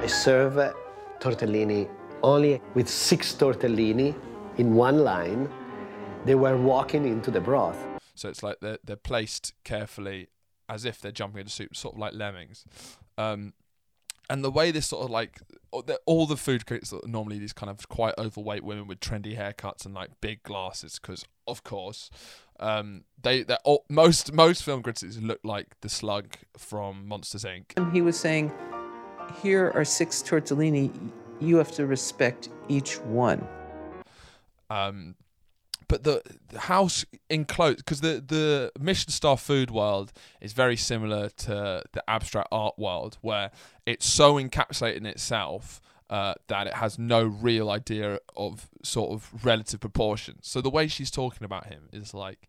I 0.00 0.06
serve 0.06 0.74
tortellini 1.18 1.88
only 2.22 2.62
with 2.74 2.88
six 2.88 3.34
tortellini 3.34 4.14
in 4.58 4.74
one 4.74 4.98
line. 4.98 5.50
They 6.24 6.36
were 6.36 6.56
walking 6.56 7.06
into 7.06 7.30
the 7.32 7.40
broth. 7.40 7.84
So 8.14 8.28
it's 8.28 8.42
like 8.42 8.58
they're 8.60 8.78
they're 8.84 8.96
placed 8.96 9.54
carefully 9.64 10.28
as 10.68 10.84
if 10.84 11.00
they're 11.00 11.12
jumping 11.12 11.40
into 11.40 11.52
soup, 11.52 11.74
sort 11.74 11.94
of 11.94 12.00
like 12.00 12.14
lemmings. 12.14 12.64
Um, 13.16 13.54
and 14.30 14.44
the 14.44 14.50
way 14.50 14.70
this 14.70 14.86
sort 14.86 15.04
of 15.04 15.10
like 15.10 15.40
all 16.06 16.26
the- 16.26 16.36
food 16.36 16.66
critics 16.66 16.92
are 16.92 17.00
normally 17.06 17.38
these 17.38 17.52
kind 17.52 17.70
of 17.70 17.88
quite 17.88 18.14
overweight 18.18 18.64
women 18.64 18.86
with 18.86 19.00
trendy 19.00 19.36
haircuts 19.36 19.84
and 19.84 19.94
like 19.94 20.10
big 20.20 20.42
glasses 20.42 20.98
because 20.98 21.24
of 21.46 21.62
course 21.62 22.10
um, 22.60 23.04
they 23.22 23.42
they 23.42 23.56
all, 23.64 23.84
most 23.88 24.32
most 24.32 24.64
film 24.64 24.82
critics 24.82 25.16
look 25.18 25.40
like 25.44 25.80
the 25.80 25.88
slug 25.88 26.36
from 26.56 27.06
Monsters 27.06 27.44
Inc. 27.44 27.92
He 27.92 28.00
was 28.00 28.18
saying, 28.18 28.52
Here 29.42 29.70
are 29.74 29.84
six 29.84 30.22
tortellini. 30.22 30.90
You 31.40 31.56
have 31.56 31.70
to 31.72 31.86
respect 31.86 32.48
each 32.68 32.98
one. 33.00 33.46
Um, 34.70 35.14
but 35.88 36.04
the, 36.04 36.22
the 36.48 36.60
house 36.60 37.04
enclosed 37.30 37.78
because 37.78 38.02
the 38.02 38.22
the 38.24 38.70
Michelin 38.78 39.10
star 39.10 39.36
food 39.36 39.70
world 39.70 40.12
is 40.40 40.52
very 40.52 40.76
similar 40.76 41.30
to 41.30 41.82
the 41.92 42.04
abstract 42.08 42.48
art 42.52 42.78
world, 42.78 43.18
where 43.22 43.50
it's 43.86 44.06
so 44.06 44.34
encapsulated 44.34 44.98
in 44.98 45.06
itself 45.06 45.80
uh, 46.10 46.34
that 46.48 46.66
it 46.66 46.74
has 46.74 46.98
no 46.98 47.24
real 47.24 47.70
idea 47.70 48.18
of 48.36 48.68
sort 48.82 49.10
of 49.10 49.44
relative 49.44 49.80
proportions. 49.80 50.46
So 50.46 50.60
the 50.60 50.70
way 50.70 50.86
she's 50.86 51.10
talking 51.10 51.44
about 51.44 51.66
him 51.66 51.88
is 51.92 52.14
like. 52.14 52.48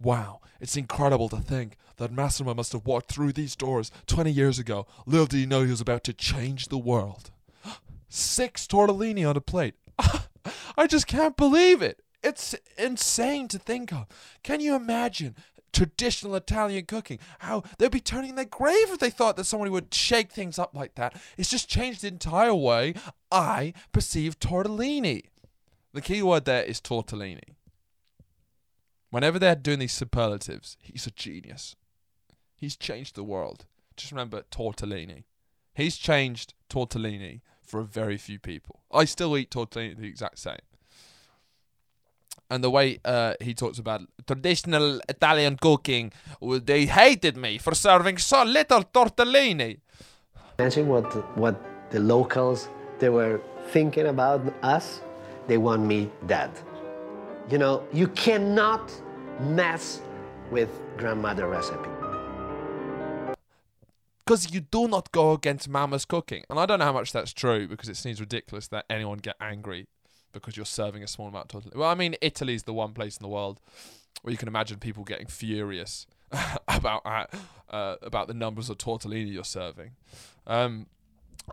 Wow, 0.00 0.40
it's 0.60 0.76
incredible 0.76 1.28
to 1.28 1.36
think 1.36 1.76
that 1.96 2.10
Massimo 2.12 2.52
must 2.52 2.72
have 2.72 2.84
walked 2.84 3.10
through 3.10 3.32
these 3.32 3.54
doors 3.54 3.92
20 4.06 4.30
years 4.30 4.58
ago. 4.58 4.86
Little 5.06 5.26
did 5.26 5.38
he 5.38 5.46
know 5.46 5.62
he 5.62 5.70
was 5.70 5.80
about 5.80 6.02
to 6.04 6.12
change 6.12 6.66
the 6.66 6.76
world. 6.76 7.30
Six 8.08 8.66
tortellini 8.66 9.26
on 9.26 9.36
a 9.36 9.40
plate. 9.40 9.74
I 10.76 10.86
just 10.88 11.06
can't 11.06 11.36
believe 11.36 11.80
it. 11.80 12.03
It's 12.24 12.54
insane 12.78 13.48
to 13.48 13.58
think 13.58 13.92
of. 13.92 14.06
Can 14.42 14.60
you 14.60 14.74
imagine 14.74 15.36
traditional 15.74 16.34
Italian 16.34 16.86
cooking? 16.86 17.18
How 17.40 17.64
they'd 17.78 17.90
be 17.90 18.00
turning 18.00 18.34
their 18.34 18.46
grave 18.46 18.90
if 18.90 18.98
they 18.98 19.10
thought 19.10 19.36
that 19.36 19.44
somebody 19.44 19.70
would 19.70 19.92
shake 19.92 20.32
things 20.32 20.58
up 20.58 20.74
like 20.74 20.94
that. 20.94 21.20
It's 21.36 21.50
just 21.50 21.68
changed 21.68 22.00
the 22.00 22.08
entire 22.08 22.54
way 22.54 22.94
I 23.30 23.74
perceive 23.92 24.40
tortellini. 24.40 25.24
The 25.92 26.00
key 26.00 26.22
word 26.22 26.46
there 26.46 26.64
is 26.64 26.80
tortellini. 26.80 27.56
Whenever 29.10 29.38
they're 29.38 29.54
doing 29.54 29.78
these 29.78 29.92
superlatives, 29.92 30.78
he's 30.80 31.06
a 31.06 31.10
genius. 31.10 31.76
He's 32.56 32.74
changed 32.74 33.16
the 33.16 33.22
world. 33.22 33.66
Just 33.96 34.10
remember 34.12 34.44
tortellini. 34.50 35.24
He's 35.74 35.98
changed 35.98 36.54
tortellini 36.70 37.42
for 37.62 37.80
a 37.80 37.84
very 37.84 38.16
few 38.16 38.38
people. 38.38 38.80
I 38.90 39.04
still 39.04 39.36
eat 39.36 39.50
tortellini 39.50 39.98
the 39.98 40.08
exact 40.08 40.38
same. 40.38 40.56
And 42.50 42.62
the 42.62 42.70
way 42.70 42.98
uh, 43.04 43.34
he 43.40 43.54
talks 43.54 43.78
about 43.78 44.02
traditional 44.26 45.00
Italian 45.08 45.56
cooking, 45.56 46.12
well, 46.40 46.60
they 46.60 46.86
hated 46.86 47.36
me 47.36 47.58
for 47.58 47.74
serving 47.74 48.18
so 48.18 48.42
little 48.44 48.82
tortellini. 48.82 49.78
Imagine 50.58 50.88
what 50.88 51.36
what 51.36 51.56
the 51.90 52.00
locals 52.00 52.68
they 52.98 53.08
were 53.08 53.40
thinking 53.70 54.06
about 54.06 54.40
us. 54.62 55.00
They 55.46 55.58
want 55.58 55.82
me 55.82 56.10
dead. 56.26 56.50
You 57.50 57.58
know, 57.58 57.82
you 57.92 58.08
cannot 58.08 58.92
mess 59.40 60.00
with 60.50 60.70
grandmother 60.96 61.48
recipe. 61.48 61.90
Because 64.24 64.54
you 64.54 64.60
do 64.60 64.88
not 64.88 65.12
go 65.12 65.32
against 65.32 65.68
Mama's 65.68 66.06
cooking. 66.06 66.44
And 66.48 66.58
I 66.58 66.64
don't 66.64 66.78
know 66.78 66.86
how 66.86 66.92
much 66.92 67.12
that's 67.12 67.32
true 67.32 67.68
because 67.68 67.90
it 67.90 67.96
seems 67.96 68.20
ridiculous 68.20 68.68
that 68.68 68.86
anyone 68.88 69.18
get 69.18 69.36
angry 69.38 69.86
because 70.34 70.56
you're 70.56 70.66
serving 70.66 71.02
a 71.02 71.08
small 71.08 71.28
amount 71.28 71.48
tortellini. 71.48 71.76
Well, 71.76 71.88
I 71.88 71.94
mean, 71.94 72.16
Italy's 72.20 72.64
the 72.64 72.74
one 72.74 72.92
place 72.92 73.16
in 73.16 73.22
the 73.22 73.28
world 73.28 73.60
where 74.22 74.32
you 74.32 74.38
can 74.38 74.48
imagine 74.48 74.78
people 74.78 75.04
getting 75.04 75.26
furious 75.26 76.06
about 76.68 77.02
uh, 77.04 77.26
uh, 77.70 77.96
about 78.02 78.28
the 78.28 78.34
numbers 78.34 78.70
of 78.70 78.78
tortellini 78.78 79.32
you're 79.32 79.44
serving. 79.44 79.92
Um, 80.46 80.86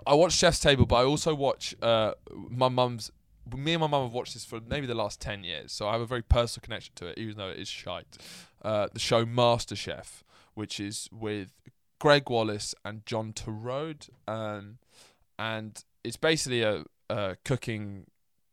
I 0.07 0.13
watch 0.13 0.33
Chef's 0.33 0.59
Table, 0.59 0.85
but 0.85 0.95
I 0.95 1.03
also 1.03 1.35
watch 1.35 1.75
uh, 1.81 2.13
my 2.49 2.69
mum's. 2.69 3.11
Me 3.57 3.73
and 3.73 3.81
my 3.81 3.87
mum 3.87 4.03
have 4.03 4.13
watched 4.13 4.33
this 4.33 4.45
for 4.45 4.61
maybe 4.65 4.87
the 4.87 4.95
last 4.95 5.19
ten 5.19 5.43
years, 5.43 5.71
so 5.71 5.87
I 5.87 5.93
have 5.93 6.01
a 6.01 6.05
very 6.05 6.21
personal 6.21 6.63
connection 6.63 6.93
to 6.95 7.07
it, 7.07 7.17
even 7.17 7.37
though 7.37 7.49
it 7.49 7.57
is 7.57 7.67
shite. 7.67 8.17
Uh, 8.61 8.87
the 8.93 8.99
show 8.99 9.25
MasterChef, 9.25 10.21
which 10.53 10.79
is 10.79 11.09
with 11.11 11.51
Gregg 11.99 12.29
Wallace 12.29 12.75
and 12.85 13.05
John 13.05 13.33
Torode, 13.33 14.09
um, 14.27 14.77
and 15.37 15.83
it's 16.03 16.17
basically 16.17 16.61
a, 16.61 16.83
a 17.09 17.35
cooking 17.43 18.05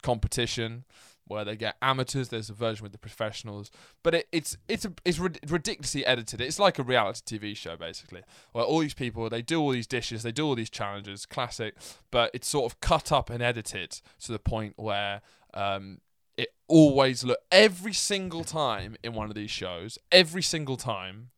competition 0.08 0.84
where 1.26 1.44
they 1.44 1.54
get 1.54 1.76
amateurs. 1.82 2.30
There's 2.30 2.48
a 2.48 2.54
version 2.54 2.82
with 2.82 2.92
the 2.92 2.98
professionals, 2.98 3.70
but 4.02 4.14
it, 4.14 4.28
it's 4.32 4.56
it's 4.66 4.86
a, 4.86 4.92
it's 5.04 5.18
rid- 5.18 5.38
ridiculously 5.50 6.06
edited. 6.06 6.40
It's 6.40 6.58
like 6.58 6.78
a 6.78 6.82
reality 6.82 7.38
TV 7.38 7.54
show 7.54 7.76
basically, 7.76 8.22
where 8.52 8.64
all 8.64 8.78
these 8.78 8.94
people 8.94 9.28
they 9.28 9.42
do 9.42 9.60
all 9.60 9.70
these 9.70 9.86
dishes, 9.86 10.22
they 10.22 10.32
do 10.32 10.46
all 10.46 10.54
these 10.54 10.70
challenges, 10.70 11.26
classic, 11.26 11.74
but 12.10 12.30
it's 12.32 12.48
sort 12.48 12.72
of 12.72 12.80
cut 12.80 13.12
up 13.12 13.28
and 13.28 13.42
edited 13.42 14.00
to 14.24 14.32
the 14.32 14.38
point 14.38 14.74
where 14.76 15.20
um, 15.52 16.00
it 16.38 16.54
always 16.68 17.22
look 17.22 17.40
every 17.52 17.92
single 17.92 18.44
time 18.44 18.96
in 19.04 19.12
one 19.12 19.28
of 19.28 19.34
these 19.34 19.50
shows, 19.50 19.98
every 20.10 20.42
single 20.42 20.78
time. 20.78 21.30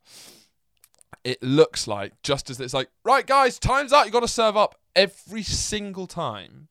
It 1.22 1.42
looks 1.42 1.86
like 1.86 2.12
just 2.22 2.48
as 2.48 2.58
it's 2.60 2.72
like, 2.72 2.88
right, 3.04 3.26
guys, 3.26 3.58
time's 3.58 3.92
up. 3.92 4.06
You 4.06 4.12
got 4.12 4.20
to 4.20 4.28
serve 4.28 4.56
up 4.56 4.76
every 4.96 5.42
single 5.42 6.06
time 6.06 6.69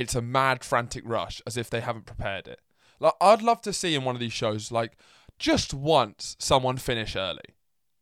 it's 0.00 0.14
a 0.14 0.22
mad 0.22 0.64
frantic 0.64 1.02
rush 1.06 1.42
as 1.46 1.58
if 1.58 1.68
they 1.68 1.80
haven't 1.80 2.06
prepared 2.06 2.48
it 2.48 2.60
Like 2.98 3.12
I'd 3.20 3.42
love 3.42 3.60
to 3.62 3.72
see 3.72 3.94
in 3.94 4.04
one 4.04 4.16
of 4.16 4.20
these 4.20 4.32
shows, 4.32 4.72
like 4.72 4.96
just 5.38 5.74
once, 5.74 6.36
someone 6.38 6.78
finish 6.78 7.14
early. 7.16 7.54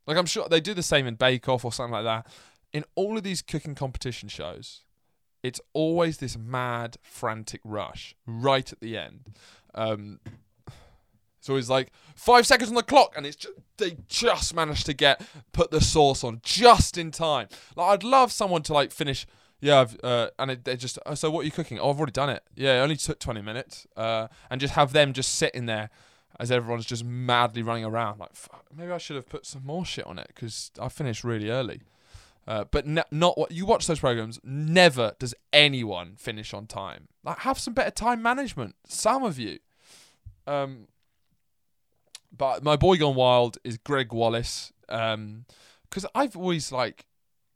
Like 0.06 0.16
I'm 0.16 0.26
sure 0.26 0.48
they 0.48 0.60
do 0.60 0.74
the 0.74 0.82
same 0.82 1.06
in 1.06 1.16
Bake 1.16 1.48
Off 1.48 1.64
or 1.64 1.72
something 1.72 1.92
like 1.92 2.04
that. 2.04 2.26
In 2.72 2.84
all 2.94 3.16
of 3.16 3.24
these 3.24 3.42
cooking 3.42 3.74
competition 3.74 4.28
shows, 4.28 4.84
it's 5.42 5.60
always 5.72 6.18
this 6.18 6.36
mad, 6.38 6.98
frantic 7.02 7.60
rush 7.64 8.14
right 8.26 8.72
at 8.72 8.80
the 8.80 8.96
end. 8.96 9.30
Um, 9.74 10.20
it's 11.38 11.48
always 11.48 11.70
like 11.70 11.92
five 12.14 12.46
seconds 12.46 12.68
on 12.68 12.74
the 12.74 12.82
clock, 12.82 13.14
and 13.16 13.24
it's 13.24 13.36
just, 13.36 13.54
they 13.76 13.96
just 14.08 14.54
managed 14.54 14.86
to 14.86 14.94
get 14.94 15.20
put 15.52 15.70
the 15.70 15.80
sauce 15.80 16.22
on 16.24 16.40
just 16.42 16.98
in 16.98 17.10
time. 17.10 17.48
Like 17.76 17.90
I'd 17.90 18.04
love 18.04 18.32
someone 18.32 18.62
to 18.62 18.72
like 18.72 18.92
finish. 18.92 19.26
Yeah, 19.60 19.80
I've, 19.80 19.98
uh, 20.04 20.30
and 20.38 20.52
it, 20.52 20.64
they 20.64 20.76
just. 20.76 20.98
Oh, 21.04 21.14
so 21.14 21.30
what 21.30 21.40
are 21.40 21.44
you 21.44 21.50
cooking? 21.50 21.78
Oh, 21.78 21.90
I've 21.90 21.96
already 21.96 22.12
done 22.12 22.30
it. 22.30 22.44
Yeah, 22.54 22.78
it 22.78 22.82
only 22.82 22.96
took 22.96 23.18
twenty 23.18 23.42
minutes. 23.42 23.86
Uh, 23.96 24.28
and 24.50 24.60
just 24.60 24.74
have 24.74 24.92
them 24.92 25.12
just 25.12 25.34
sitting 25.34 25.66
there 25.66 25.90
as 26.38 26.52
everyone's 26.52 26.86
just 26.86 27.04
madly 27.04 27.62
running 27.62 27.84
around. 27.84 28.20
Like, 28.20 28.34
fuck, 28.34 28.64
maybe 28.76 28.92
I 28.92 28.98
should 28.98 29.16
have 29.16 29.28
put 29.28 29.46
some 29.46 29.64
more 29.66 29.84
shit 29.84 30.06
on 30.06 30.18
it 30.18 30.28
because 30.28 30.70
I 30.80 30.88
finished 30.88 31.24
really 31.24 31.50
early. 31.50 31.82
Uh, 32.46 32.64
but 32.70 32.86
n- 32.86 33.02
not 33.10 33.36
what 33.36 33.50
you 33.50 33.66
watch 33.66 33.86
those 33.86 33.98
programs. 33.98 34.40
Never 34.42 35.14
does 35.18 35.34
anyone 35.52 36.14
finish 36.16 36.54
on 36.54 36.66
time. 36.66 37.08
Like, 37.24 37.40
have 37.40 37.58
some 37.58 37.74
better 37.74 37.90
time 37.90 38.22
management. 38.22 38.76
Some 38.86 39.24
of 39.24 39.38
you. 39.38 39.58
Um, 40.46 40.86
but 42.34 42.62
my 42.62 42.76
boy 42.76 42.96
gone 42.96 43.16
wild 43.16 43.58
is 43.64 43.76
Gregg 43.76 44.12
Wallace. 44.12 44.72
Um, 44.88 45.44
because 45.88 46.06
I've 46.14 46.36
always 46.36 46.70
like 46.70 47.06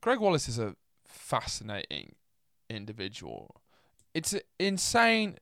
Gregg 0.01 0.19
Wallace 0.19 0.49
is 0.49 0.59
a 0.59 0.75
fascinating 1.13 2.15
individual. 2.69 3.61
It's 4.15 4.35
insane. 4.59 5.39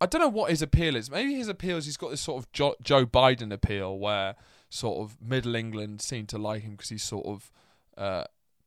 I 0.00 0.06
don't 0.06 0.20
know 0.20 0.28
what 0.28 0.50
his 0.50 0.62
appeal 0.62 0.96
is. 0.96 1.10
Maybe 1.10 1.34
his 1.34 1.48
appeal 1.48 1.76
is 1.76 1.84
he's 1.84 1.96
got 1.96 2.10
this 2.10 2.22
sort 2.22 2.42
of 2.42 2.50
jo- 2.52 2.76
Joe 2.82 3.04
Biden 3.04 3.52
appeal 3.52 3.98
where 3.98 4.34
sort 4.70 4.98
of 4.98 5.20
Middle 5.20 5.54
England 5.54 6.00
seem 6.00 6.26
to 6.26 6.38
like 6.38 6.62
him 6.62 6.72
because 6.72 6.88
he's 6.88 7.02
sort 7.02 7.26
of 7.26 7.52
uh, 7.98 8.24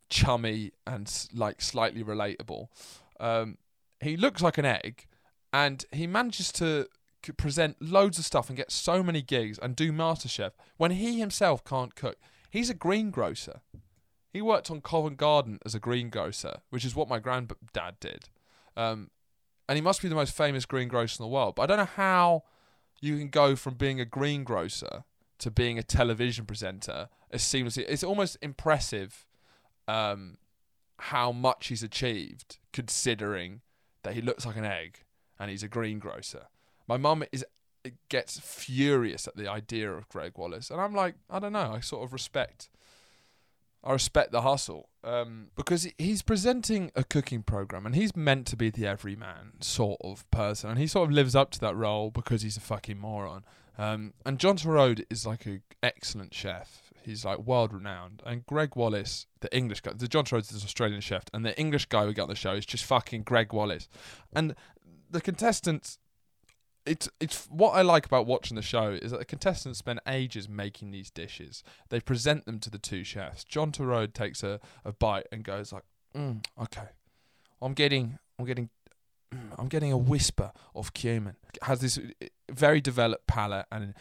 chummy 0.09 0.71
and 0.85 1.11
like 1.33 1.61
slightly 1.61 2.03
relatable. 2.03 2.67
Um, 3.19 3.57
he 3.99 4.15
looks 4.17 4.41
like 4.41 4.57
an 4.57 4.65
egg, 4.65 5.07
and 5.51 5.85
he 5.91 6.05
manages 6.05 6.51
to 6.53 6.87
present 7.37 7.81
loads 7.81 8.19
of 8.19 8.25
stuff 8.25 8.49
and 8.49 8.57
get 8.57 8.69
so 8.71 9.01
many 9.01 9.21
gigs 9.21 9.57
and 9.57 9.75
do 9.75 9.93
MasterChef 9.93 10.51
when 10.77 10.91
he 10.91 11.19
himself 11.19 11.63
can't 11.63 11.95
cook. 11.95 12.17
He's 12.49 12.69
a 12.69 12.73
greengrocer. 12.73 13.61
He 14.33 14.41
worked 14.41 14.71
on 14.71 14.81
Covent 14.81 15.17
Garden 15.17 15.59
as 15.63 15.75
a 15.75 15.79
greengrocer, 15.79 16.61
which 16.71 16.83
is 16.83 16.95
what 16.95 17.07
my 17.07 17.19
granddad 17.19 17.99
did. 17.99 18.29
Um, 18.75 19.11
and 19.69 19.77
he 19.77 19.81
must 19.81 20.01
be 20.01 20.09
the 20.09 20.15
most 20.15 20.35
famous 20.35 20.65
greengrocer 20.65 21.21
in 21.21 21.29
the 21.29 21.33
world. 21.33 21.55
But 21.55 21.63
I 21.63 21.65
don't 21.67 21.77
know 21.77 21.91
how 21.95 22.43
you 22.99 23.17
can 23.17 23.29
go 23.29 23.55
from 23.55 23.75
being 23.75 24.01
a 24.01 24.05
greengrocer 24.05 25.03
to 25.37 25.51
being 25.51 25.77
a 25.77 25.83
television 25.83 26.45
presenter 26.45 27.09
as 27.31 27.43
seamlessly. 27.43 27.85
It's 27.87 28.03
almost 28.03 28.37
impressive 28.41 29.25
um, 29.87 30.37
how 30.97 31.31
much 31.31 31.67
he's 31.67 31.83
achieved, 31.83 32.57
considering 32.71 33.61
that 34.01 34.15
he 34.15 34.21
looks 34.21 34.45
like 34.45 34.57
an 34.57 34.65
egg 34.65 35.03
and 35.39 35.51
he's 35.51 35.63
a 35.63 35.67
greengrocer. 35.67 36.47
My 36.87 36.97
mum 36.97 37.23
is 37.31 37.45
gets 38.07 38.39
furious 38.39 39.27
at 39.27 39.35
the 39.35 39.49
idea 39.49 39.91
of 39.91 40.07
Gregg 40.07 40.37
Wallace, 40.37 40.71
and 40.71 40.79
I'm 40.79 40.95
like, 40.95 41.15
I 41.29 41.39
don't 41.39 41.51
know. 41.51 41.73
I 41.75 41.81
sort 41.81 42.03
of 42.03 42.13
respect. 42.13 42.69
I 43.83 43.91
respect 43.91 44.31
the 44.31 44.41
hustle 44.41 44.89
um, 45.03 45.47
because 45.55 45.87
he's 45.97 46.21
presenting 46.21 46.91
a 46.95 47.03
cooking 47.03 47.43
program, 47.43 47.85
and 47.85 47.95
he's 47.95 48.15
meant 48.15 48.47
to 48.47 48.55
be 48.55 48.69
the 48.69 48.87
everyman 48.87 49.53
sort 49.59 49.99
of 50.03 50.29
person, 50.31 50.69
and 50.69 50.79
he 50.79 50.87
sort 50.87 51.09
of 51.09 51.13
lives 51.13 51.35
up 51.35 51.51
to 51.51 51.59
that 51.59 51.75
role 51.75 52.09
because 52.09 52.41
he's 52.43 52.57
a 52.57 52.61
fucking 52.61 52.97
moron. 52.97 53.43
Um, 53.77 54.13
and 54.25 54.39
John 54.39 54.57
Torode 54.57 55.03
is 55.09 55.25
like 55.25 55.45
an 55.45 55.63
excellent 55.81 56.33
chef. 56.33 56.93
He's 57.03 57.25
like 57.25 57.39
world 57.39 57.73
renowned, 57.73 58.21
and 58.25 58.45
Gregg 58.45 58.77
Wallace, 58.77 59.27
the 59.41 59.53
English 59.55 59.81
guy, 59.81 59.91
the 59.93 60.07
John 60.07 60.23
Torode 60.23 60.41
is 60.41 60.51
an 60.51 60.57
Australian 60.63 61.01
chef, 61.01 61.25
and 61.33 61.45
the 61.45 61.59
English 61.59 61.87
guy 61.87 62.05
we 62.05 62.13
got 62.13 62.23
on 62.23 62.29
the 62.29 62.35
show 62.35 62.53
is 62.53 62.65
just 62.65 62.85
fucking 62.85 63.23
Gregg 63.23 63.51
Wallace, 63.51 63.89
and 64.33 64.55
the 65.09 65.19
contestants 65.19 65.99
it's 66.85 67.09
it's 67.19 67.45
what 67.49 67.71
I 67.71 67.81
like 67.81 68.05
about 68.05 68.25
watching 68.25 68.55
the 68.55 68.61
show 68.61 68.89
is 68.91 69.11
that 69.11 69.19
the 69.19 69.25
contestants 69.25 69.79
spend 69.79 70.01
ages 70.07 70.49
making 70.49 70.91
these 70.91 71.09
dishes. 71.09 71.63
They 71.89 71.99
present 71.99 72.45
them 72.45 72.59
to 72.59 72.69
the 72.69 72.77
two 72.77 73.03
chefs. 73.03 73.43
John 73.43 73.71
Torode 73.71 74.13
takes 74.13 74.43
a, 74.43 74.59
a 74.83 74.91
bite 74.91 75.27
and 75.31 75.43
goes 75.43 75.71
like, 75.71 75.83
mm, 76.15 76.43
"Okay, 76.61 76.89
I'm 77.61 77.73
getting 77.73 78.19
I'm 78.37 78.45
getting 78.45 78.69
I'm 79.57 79.67
getting 79.67 79.91
a 79.91 79.97
whisper 79.97 80.51
of 80.75 80.93
cumin." 80.93 81.35
Has 81.63 81.79
this 81.79 81.97
uh, 81.97 82.27
very 82.51 82.81
developed 82.81 83.27
palate 83.27 83.65
and 83.71 83.93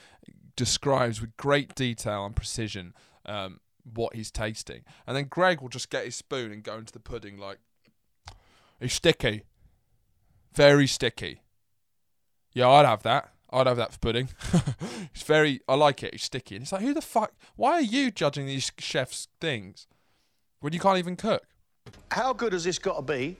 describes 0.56 1.20
with 1.20 1.36
great 1.36 1.74
detail 1.74 2.26
and 2.26 2.34
precision 2.34 2.94
um, 3.26 3.60
what 3.94 4.14
he's 4.14 4.30
tasting. 4.30 4.82
And 5.06 5.16
then 5.16 5.26
Gregg 5.28 5.60
will 5.60 5.68
just 5.68 5.90
get 5.90 6.04
his 6.04 6.16
spoon 6.16 6.52
and 6.52 6.62
go 6.62 6.76
into 6.76 6.92
the 6.92 7.00
pudding 7.00 7.38
like, 7.38 7.58
"It's 8.80 8.94
sticky, 8.94 9.44
very 10.52 10.88
sticky." 10.88 11.42
Yeah, 12.52 12.68
I'd 12.68 12.86
have 12.86 13.02
that. 13.02 13.30
I'd 13.50 13.66
have 13.66 13.76
that 13.76 13.92
for 13.92 13.98
pudding. 13.98 14.30
it's 15.14 15.22
very. 15.22 15.60
I 15.68 15.74
like 15.74 16.02
it. 16.02 16.14
It's 16.14 16.24
sticky. 16.24 16.56
And 16.56 16.62
it's 16.62 16.72
like, 16.72 16.82
who 16.82 16.94
the 16.94 17.02
fuck? 17.02 17.32
Why 17.56 17.72
are 17.72 17.82
you 17.82 18.10
judging 18.10 18.46
these 18.46 18.72
chefs' 18.78 19.28
things 19.40 19.86
when 20.60 20.72
you 20.72 20.80
can't 20.80 20.98
even 20.98 21.16
cook? 21.16 21.42
How 22.10 22.32
good 22.32 22.52
has 22.52 22.64
this 22.64 22.78
got 22.78 22.96
to 22.96 23.02
be 23.02 23.36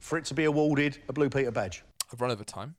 for 0.00 0.18
it 0.18 0.24
to 0.26 0.34
be 0.34 0.44
awarded 0.44 0.98
a 1.08 1.12
Blue 1.12 1.30
Peter 1.30 1.50
badge? 1.50 1.82
I've 2.12 2.20
run 2.20 2.30
over 2.30 2.44
time. 2.44 2.74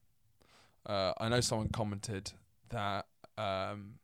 Uh, 0.86 1.14
I 1.18 1.30
know 1.30 1.40
someone 1.40 1.70
commented 1.70 2.34
that 2.70 3.06
um, 3.38 3.96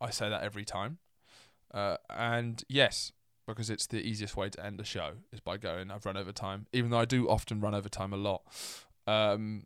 I 0.00 0.10
say 0.10 0.28
that 0.28 0.42
every 0.42 0.64
time, 0.64 0.98
uh, 1.72 1.96
and 2.10 2.62
yes, 2.68 3.12
because 3.46 3.70
it's 3.70 3.86
the 3.86 4.00
easiest 4.00 4.36
way 4.36 4.50
to 4.50 4.64
end 4.64 4.80
a 4.80 4.84
show 4.84 5.12
is 5.32 5.40
by 5.40 5.56
going. 5.56 5.90
I've 5.90 6.04
run 6.04 6.16
over 6.16 6.32
time, 6.32 6.66
even 6.72 6.90
though 6.90 6.98
I 6.98 7.04
do 7.04 7.28
often 7.28 7.60
run 7.60 7.74
over 7.74 7.88
time 7.88 8.12
a 8.12 8.16
lot. 8.16 8.42
Um, 9.06 9.64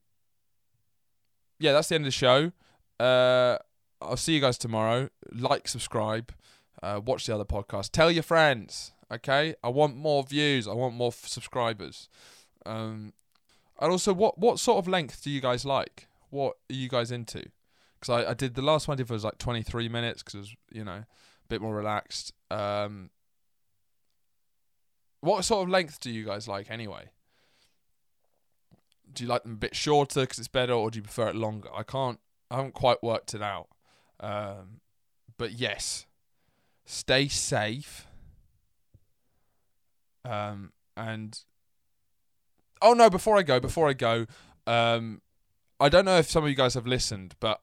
yeah, 1.61 1.73
that's 1.73 1.89
the 1.89 1.95
end 1.95 2.05
of 2.05 2.07
the 2.07 2.11
show. 2.11 2.53
Uh, 2.99 3.59
I'll 4.01 4.17
see 4.17 4.35
you 4.35 4.41
guys 4.41 4.59
tomorrow. 4.59 5.11
Like, 5.33 5.69
subscribe, 5.69 6.33
uh, 6.83 7.01
watch 7.05 7.27
the 7.27 7.35
other 7.35 7.45
podcast. 7.45 7.91
Tell 7.93 8.11
your 8.11 8.23
friends. 8.23 8.93
Okay, 9.13 9.55
I 9.63 9.69
want 9.69 9.97
more 9.97 10.23
views. 10.23 10.67
I 10.67 10.73
want 10.73 10.95
more 10.95 11.09
f- 11.09 11.27
subscribers. 11.27 12.09
Um, 12.65 13.13
and 13.81 13.93
also, 13.93 14.13
what 14.13 14.39
what 14.39 14.59
sort 14.59 14.79
of 14.79 14.89
length 14.89 15.23
do 15.23 15.31
you 15.31 15.41
guys 15.41 15.65
like? 15.65 16.09
What 16.31 16.57
are 16.71 16.75
you 16.75 16.89
guys 16.89 17.11
into? 17.11 17.45
Because 18.01 18.25
I, 18.25 18.31
I 18.31 18.35
did 18.35 18.55
the 18.55 18.63
last 18.63 18.89
one 18.89 18.95
I 18.95 18.99
did 18.99 19.11
was 19.11 19.25
like 19.25 19.39
23 19.39 19.89
minutes 19.89 20.23
because 20.23 20.35
it 20.35 20.39
was 20.39 20.55
you 20.73 20.85
know 20.85 20.93
a 20.93 21.07
bit 21.49 21.61
more 21.61 21.75
relaxed. 21.75 22.33
Um, 22.51 23.11
what 25.21 25.45
sort 25.45 25.65
of 25.65 25.69
length 25.69 26.01
do 26.01 26.11
you 26.11 26.25
guys 26.25 26.49
like 26.49 26.71
anyway? 26.71 27.11
Do 29.13 29.25
you 29.25 29.29
like 29.29 29.43
them 29.43 29.53
a 29.53 29.57
bit 29.57 29.75
shorter 29.75 30.21
because 30.21 30.39
it's 30.39 30.49
better, 30.49 30.73
or 30.73 30.91
do 30.91 30.99
you 30.99 31.03
prefer 31.03 31.29
it 31.29 31.37
longer? 31.37 31.69
I 31.75 31.83
can't. 31.83 32.21
I 32.51 32.57
haven't 32.57 32.75
quite 32.75 33.03
worked 33.03 33.35
it 33.35 33.43
out. 33.43 33.69
Um, 34.19 34.81
but 35.39 35.53
yes, 35.53 36.07
stay 36.85 37.29
safe. 37.29 38.07
Um, 40.25 40.73
and 40.97 41.39
oh 42.83 42.93
no, 42.93 43.09
before 43.09 43.39
I 43.39 43.43
go, 43.43 43.61
before 43.61 43.89
I 43.89 43.93
go, 43.95 44.27
um, 44.67 45.23
I 45.79 45.89
don't 45.89 46.05
know 46.05 46.19
if 46.19 46.31
some 46.31 46.45
of 46.45 46.51
you 46.51 46.57
guys 46.57 46.75
have 46.75 46.87
listened, 46.87 47.35
but 47.41 47.61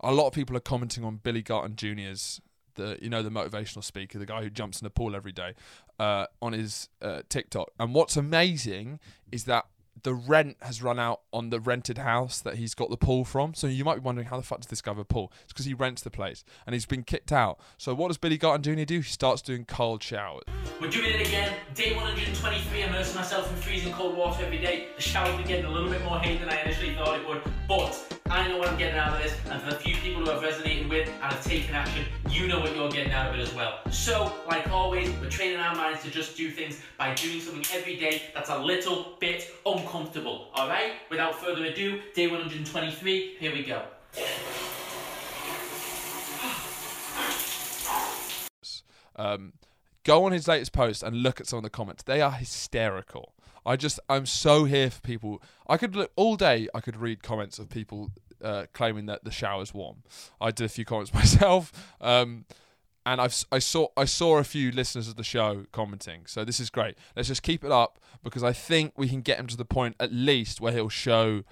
a 0.00 0.12
lot 0.12 0.26
of 0.26 0.32
people 0.32 0.56
are 0.56 0.60
commenting 0.60 1.04
on 1.04 1.16
Billy 1.16 1.42
Garton 1.42 1.76
Jr.'s 1.76 2.40
the 2.74 2.98
you 3.00 3.10
know 3.10 3.22
the 3.22 3.30
motivational 3.30 3.84
speaker, 3.84 4.18
the 4.18 4.26
guy 4.26 4.42
who 4.42 4.50
jumps 4.50 4.80
in 4.80 4.84
the 4.84 4.90
pool 4.90 5.14
every 5.14 5.32
day, 5.32 5.54
uh, 5.98 6.26
on 6.40 6.52
his 6.52 6.88
uh, 7.02 7.22
TikTok. 7.28 7.70
And 7.78 7.94
what's 7.94 8.16
amazing 8.16 8.98
is 9.30 9.44
that 9.44 9.66
the 10.02 10.14
rent 10.14 10.56
has 10.62 10.82
run 10.82 10.98
out 10.98 11.20
on 11.32 11.50
the 11.50 11.60
rented 11.60 11.98
house 11.98 12.40
that 12.40 12.56
he's 12.56 12.74
got 12.74 12.90
the 12.90 12.96
pool 12.96 13.24
from. 13.24 13.54
So 13.54 13.66
you 13.66 13.84
might 13.84 13.96
be 13.96 14.00
wondering 14.00 14.28
how 14.28 14.36
the 14.36 14.42
fuck 14.42 14.60
does 14.60 14.68
this 14.68 14.80
guy 14.80 14.92
have 14.92 14.98
a 14.98 15.04
pool? 15.04 15.32
It's 15.42 15.52
because 15.52 15.66
he 15.66 15.74
rents 15.74 16.02
the 16.02 16.10
place 16.10 16.44
and 16.66 16.74
he's 16.74 16.86
been 16.86 17.02
kicked 17.02 17.32
out. 17.32 17.58
So 17.78 17.94
what 17.94 18.08
does 18.08 18.18
Billy 18.18 18.38
Garton 18.38 18.62
Jr. 18.62 18.84
do? 18.84 18.96
He 19.00 19.02
starts 19.02 19.42
doing 19.42 19.64
cold 19.64 20.02
showers. 20.02 20.44
We're 20.80 20.90
doing 20.90 21.14
it 21.14 21.26
again. 21.26 21.54
Day 21.74 21.94
123, 21.94 22.82
immersing 22.82 23.16
myself 23.16 23.50
in 23.50 23.56
freezing 23.56 23.92
cold 23.92 24.16
water 24.16 24.44
every 24.44 24.58
day. 24.58 24.88
The 24.96 25.02
shower's 25.02 25.36
been 25.36 25.46
getting 25.46 25.66
a 25.66 25.70
little 25.70 25.90
bit 25.90 26.04
more 26.04 26.18
hate 26.18 26.40
than 26.40 26.48
I 26.48 26.60
initially 26.62 26.94
thought 26.94 27.20
it 27.20 27.28
would, 27.28 27.42
but 27.68 28.09
I 28.32 28.46
know 28.46 28.58
what 28.58 28.68
I'm 28.68 28.78
getting 28.78 28.96
out 28.96 29.12
of 29.12 29.20
this, 29.20 29.36
and 29.50 29.60
for 29.60 29.70
the 29.70 29.76
few 29.76 29.96
people 29.96 30.24
who 30.24 30.30
have 30.30 30.40
resonated 30.40 30.88
with 30.88 31.08
and 31.08 31.32
have 31.32 31.44
taken 31.44 31.74
action, 31.74 32.06
you 32.30 32.46
know 32.46 32.60
what 32.60 32.76
you're 32.76 32.88
getting 32.88 33.12
out 33.12 33.28
of 33.28 33.34
it 33.34 33.42
as 33.42 33.52
well. 33.52 33.80
So, 33.90 34.32
like 34.46 34.70
always, 34.70 35.10
we're 35.20 35.28
training 35.28 35.58
our 35.58 35.74
minds 35.74 36.04
to 36.04 36.10
just 36.12 36.36
do 36.36 36.48
things 36.48 36.80
by 36.96 37.12
doing 37.14 37.40
something 37.40 37.64
every 37.76 37.96
day 37.96 38.22
that's 38.32 38.48
a 38.48 38.56
little 38.56 39.16
bit 39.18 39.50
uncomfortable. 39.66 40.52
Alright? 40.56 40.92
Without 41.10 41.40
further 41.40 41.64
ado, 41.64 42.00
day 42.14 42.28
123, 42.28 43.36
here 43.40 43.52
we 43.52 43.64
go. 43.64 43.82
Um, 49.16 49.54
go 50.04 50.24
on 50.24 50.30
his 50.30 50.46
latest 50.46 50.72
post 50.72 51.02
and 51.02 51.24
look 51.24 51.40
at 51.40 51.48
some 51.48 51.56
of 51.56 51.64
the 51.64 51.70
comments. 51.70 52.04
They 52.04 52.20
are 52.20 52.30
hysterical. 52.30 53.34
I 53.64 53.76
just 53.76 54.00
I'm 54.08 54.26
so 54.26 54.64
here 54.64 54.90
for 54.90 55.00
people. 55.00 55.42
I 55.68 55.76
could 55.76 55.94
look 55.94 56.12
all 56.16 56.36
day. 56.36 56.68
I 56.74 56.80
could 56.80 56.96
read 56.96 57.22
comments 57.22 57.58
of 57.58 57.68
people 57.68 58.10
uh, 58.42 58.66
claiming 58.72 59.06
that 59.06 59.24
the 59.24 59.30
shower's 59.30 59.74
warm. 59.74 60.02
I 60.40 60.50
did 60.50 60.64
a 60.64 60.68
few 60.68 60.84
comments 60.84 61.12
myself, 61.14 61.72
um, 62.00 62.44
and 63.04 63.20
I've 63.20 63.44
I 63.52 63.58
saw 63.58 63.88
I 63.96 64.04
saw 64.04 64.38
a 64.38 64.44
few 64.44 64.70
listeners 64.70 65.08
of 65.08 65.16
the 65.16 65.24
show 65.24 65.66
commenting. 65.72 66.22
So 66.26 66.44
this 66.44 66.60
is 66.60 66.70
great. 66.70 66.96
Let's 67.16 67.28
just 67.28 67.42
keep 67.42 67.64
it 67.64 67.72
up 67.72 67.98
because 68.22 68.42
I 68.42 68.52
think 68.52 68.94
we 68.96 69.08
can 69.08 69.20
get 69.22 69.38
him 69.38 69.46
to 69.48 69.56
the 69.56 69.64
point 69.64 69.96
at 70.00 70.12
least 70.12 70.60
where 70.60 70.72
he'll 70.72 70.88
show 70.88 71.42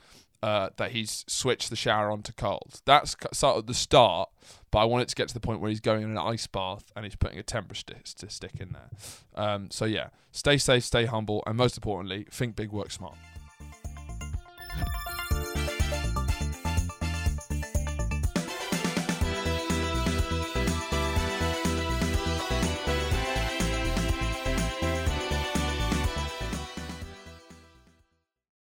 uh, 0.43 0.71
that 0.77 0.93
he's 0.93 1.25
switched 1.27 1.71
the 1.71 1.77
shower 1.77 2.11
on 2.11 2.23
to 2.23 2.33
cold. 2.33 2.81
That's 2.85 3.17
sort 3.33 3.57
of 3.57 3.67
the 3.67 3.75
start, 3.75 4.31
but 4.71 4.81
I 4.81 4.85
want 4.85 5.03
it 5.03 5.09
to 5.09 5.15
get 5.15 5.29
to 5.29 5.35
the 5.35 5.41
point 5.41 5.61
where 5.61 5.71
he's 5.71 5.81
going 5.81 6.03
in 6.03 6.11
an 6.11 6.19
ice 6.19 6.47
bath 6.47 6.85
and 6.95 7.05
he's 7.05 7.17
putting 7.17 7.39
a 7.39 7.43
temperature 7.43 7.95
stick 8.05 8.53
in 8.61 8.73
there. 8.73 8.91
Um, 9.35 9.71
so 9.71 9.85
yeah, 9.85 10.09
stay 10.31 10.59
safe, 10.59 10.85
stay 10.85 11.07
humble, 11.07 11.43
and 11.47 11.57
most 11.57 11.77
importantly, 11.77 12.27
think 12.31 12.57
big, 12.57 12.71
work 12.71 12.91
smart. 12.91 13.17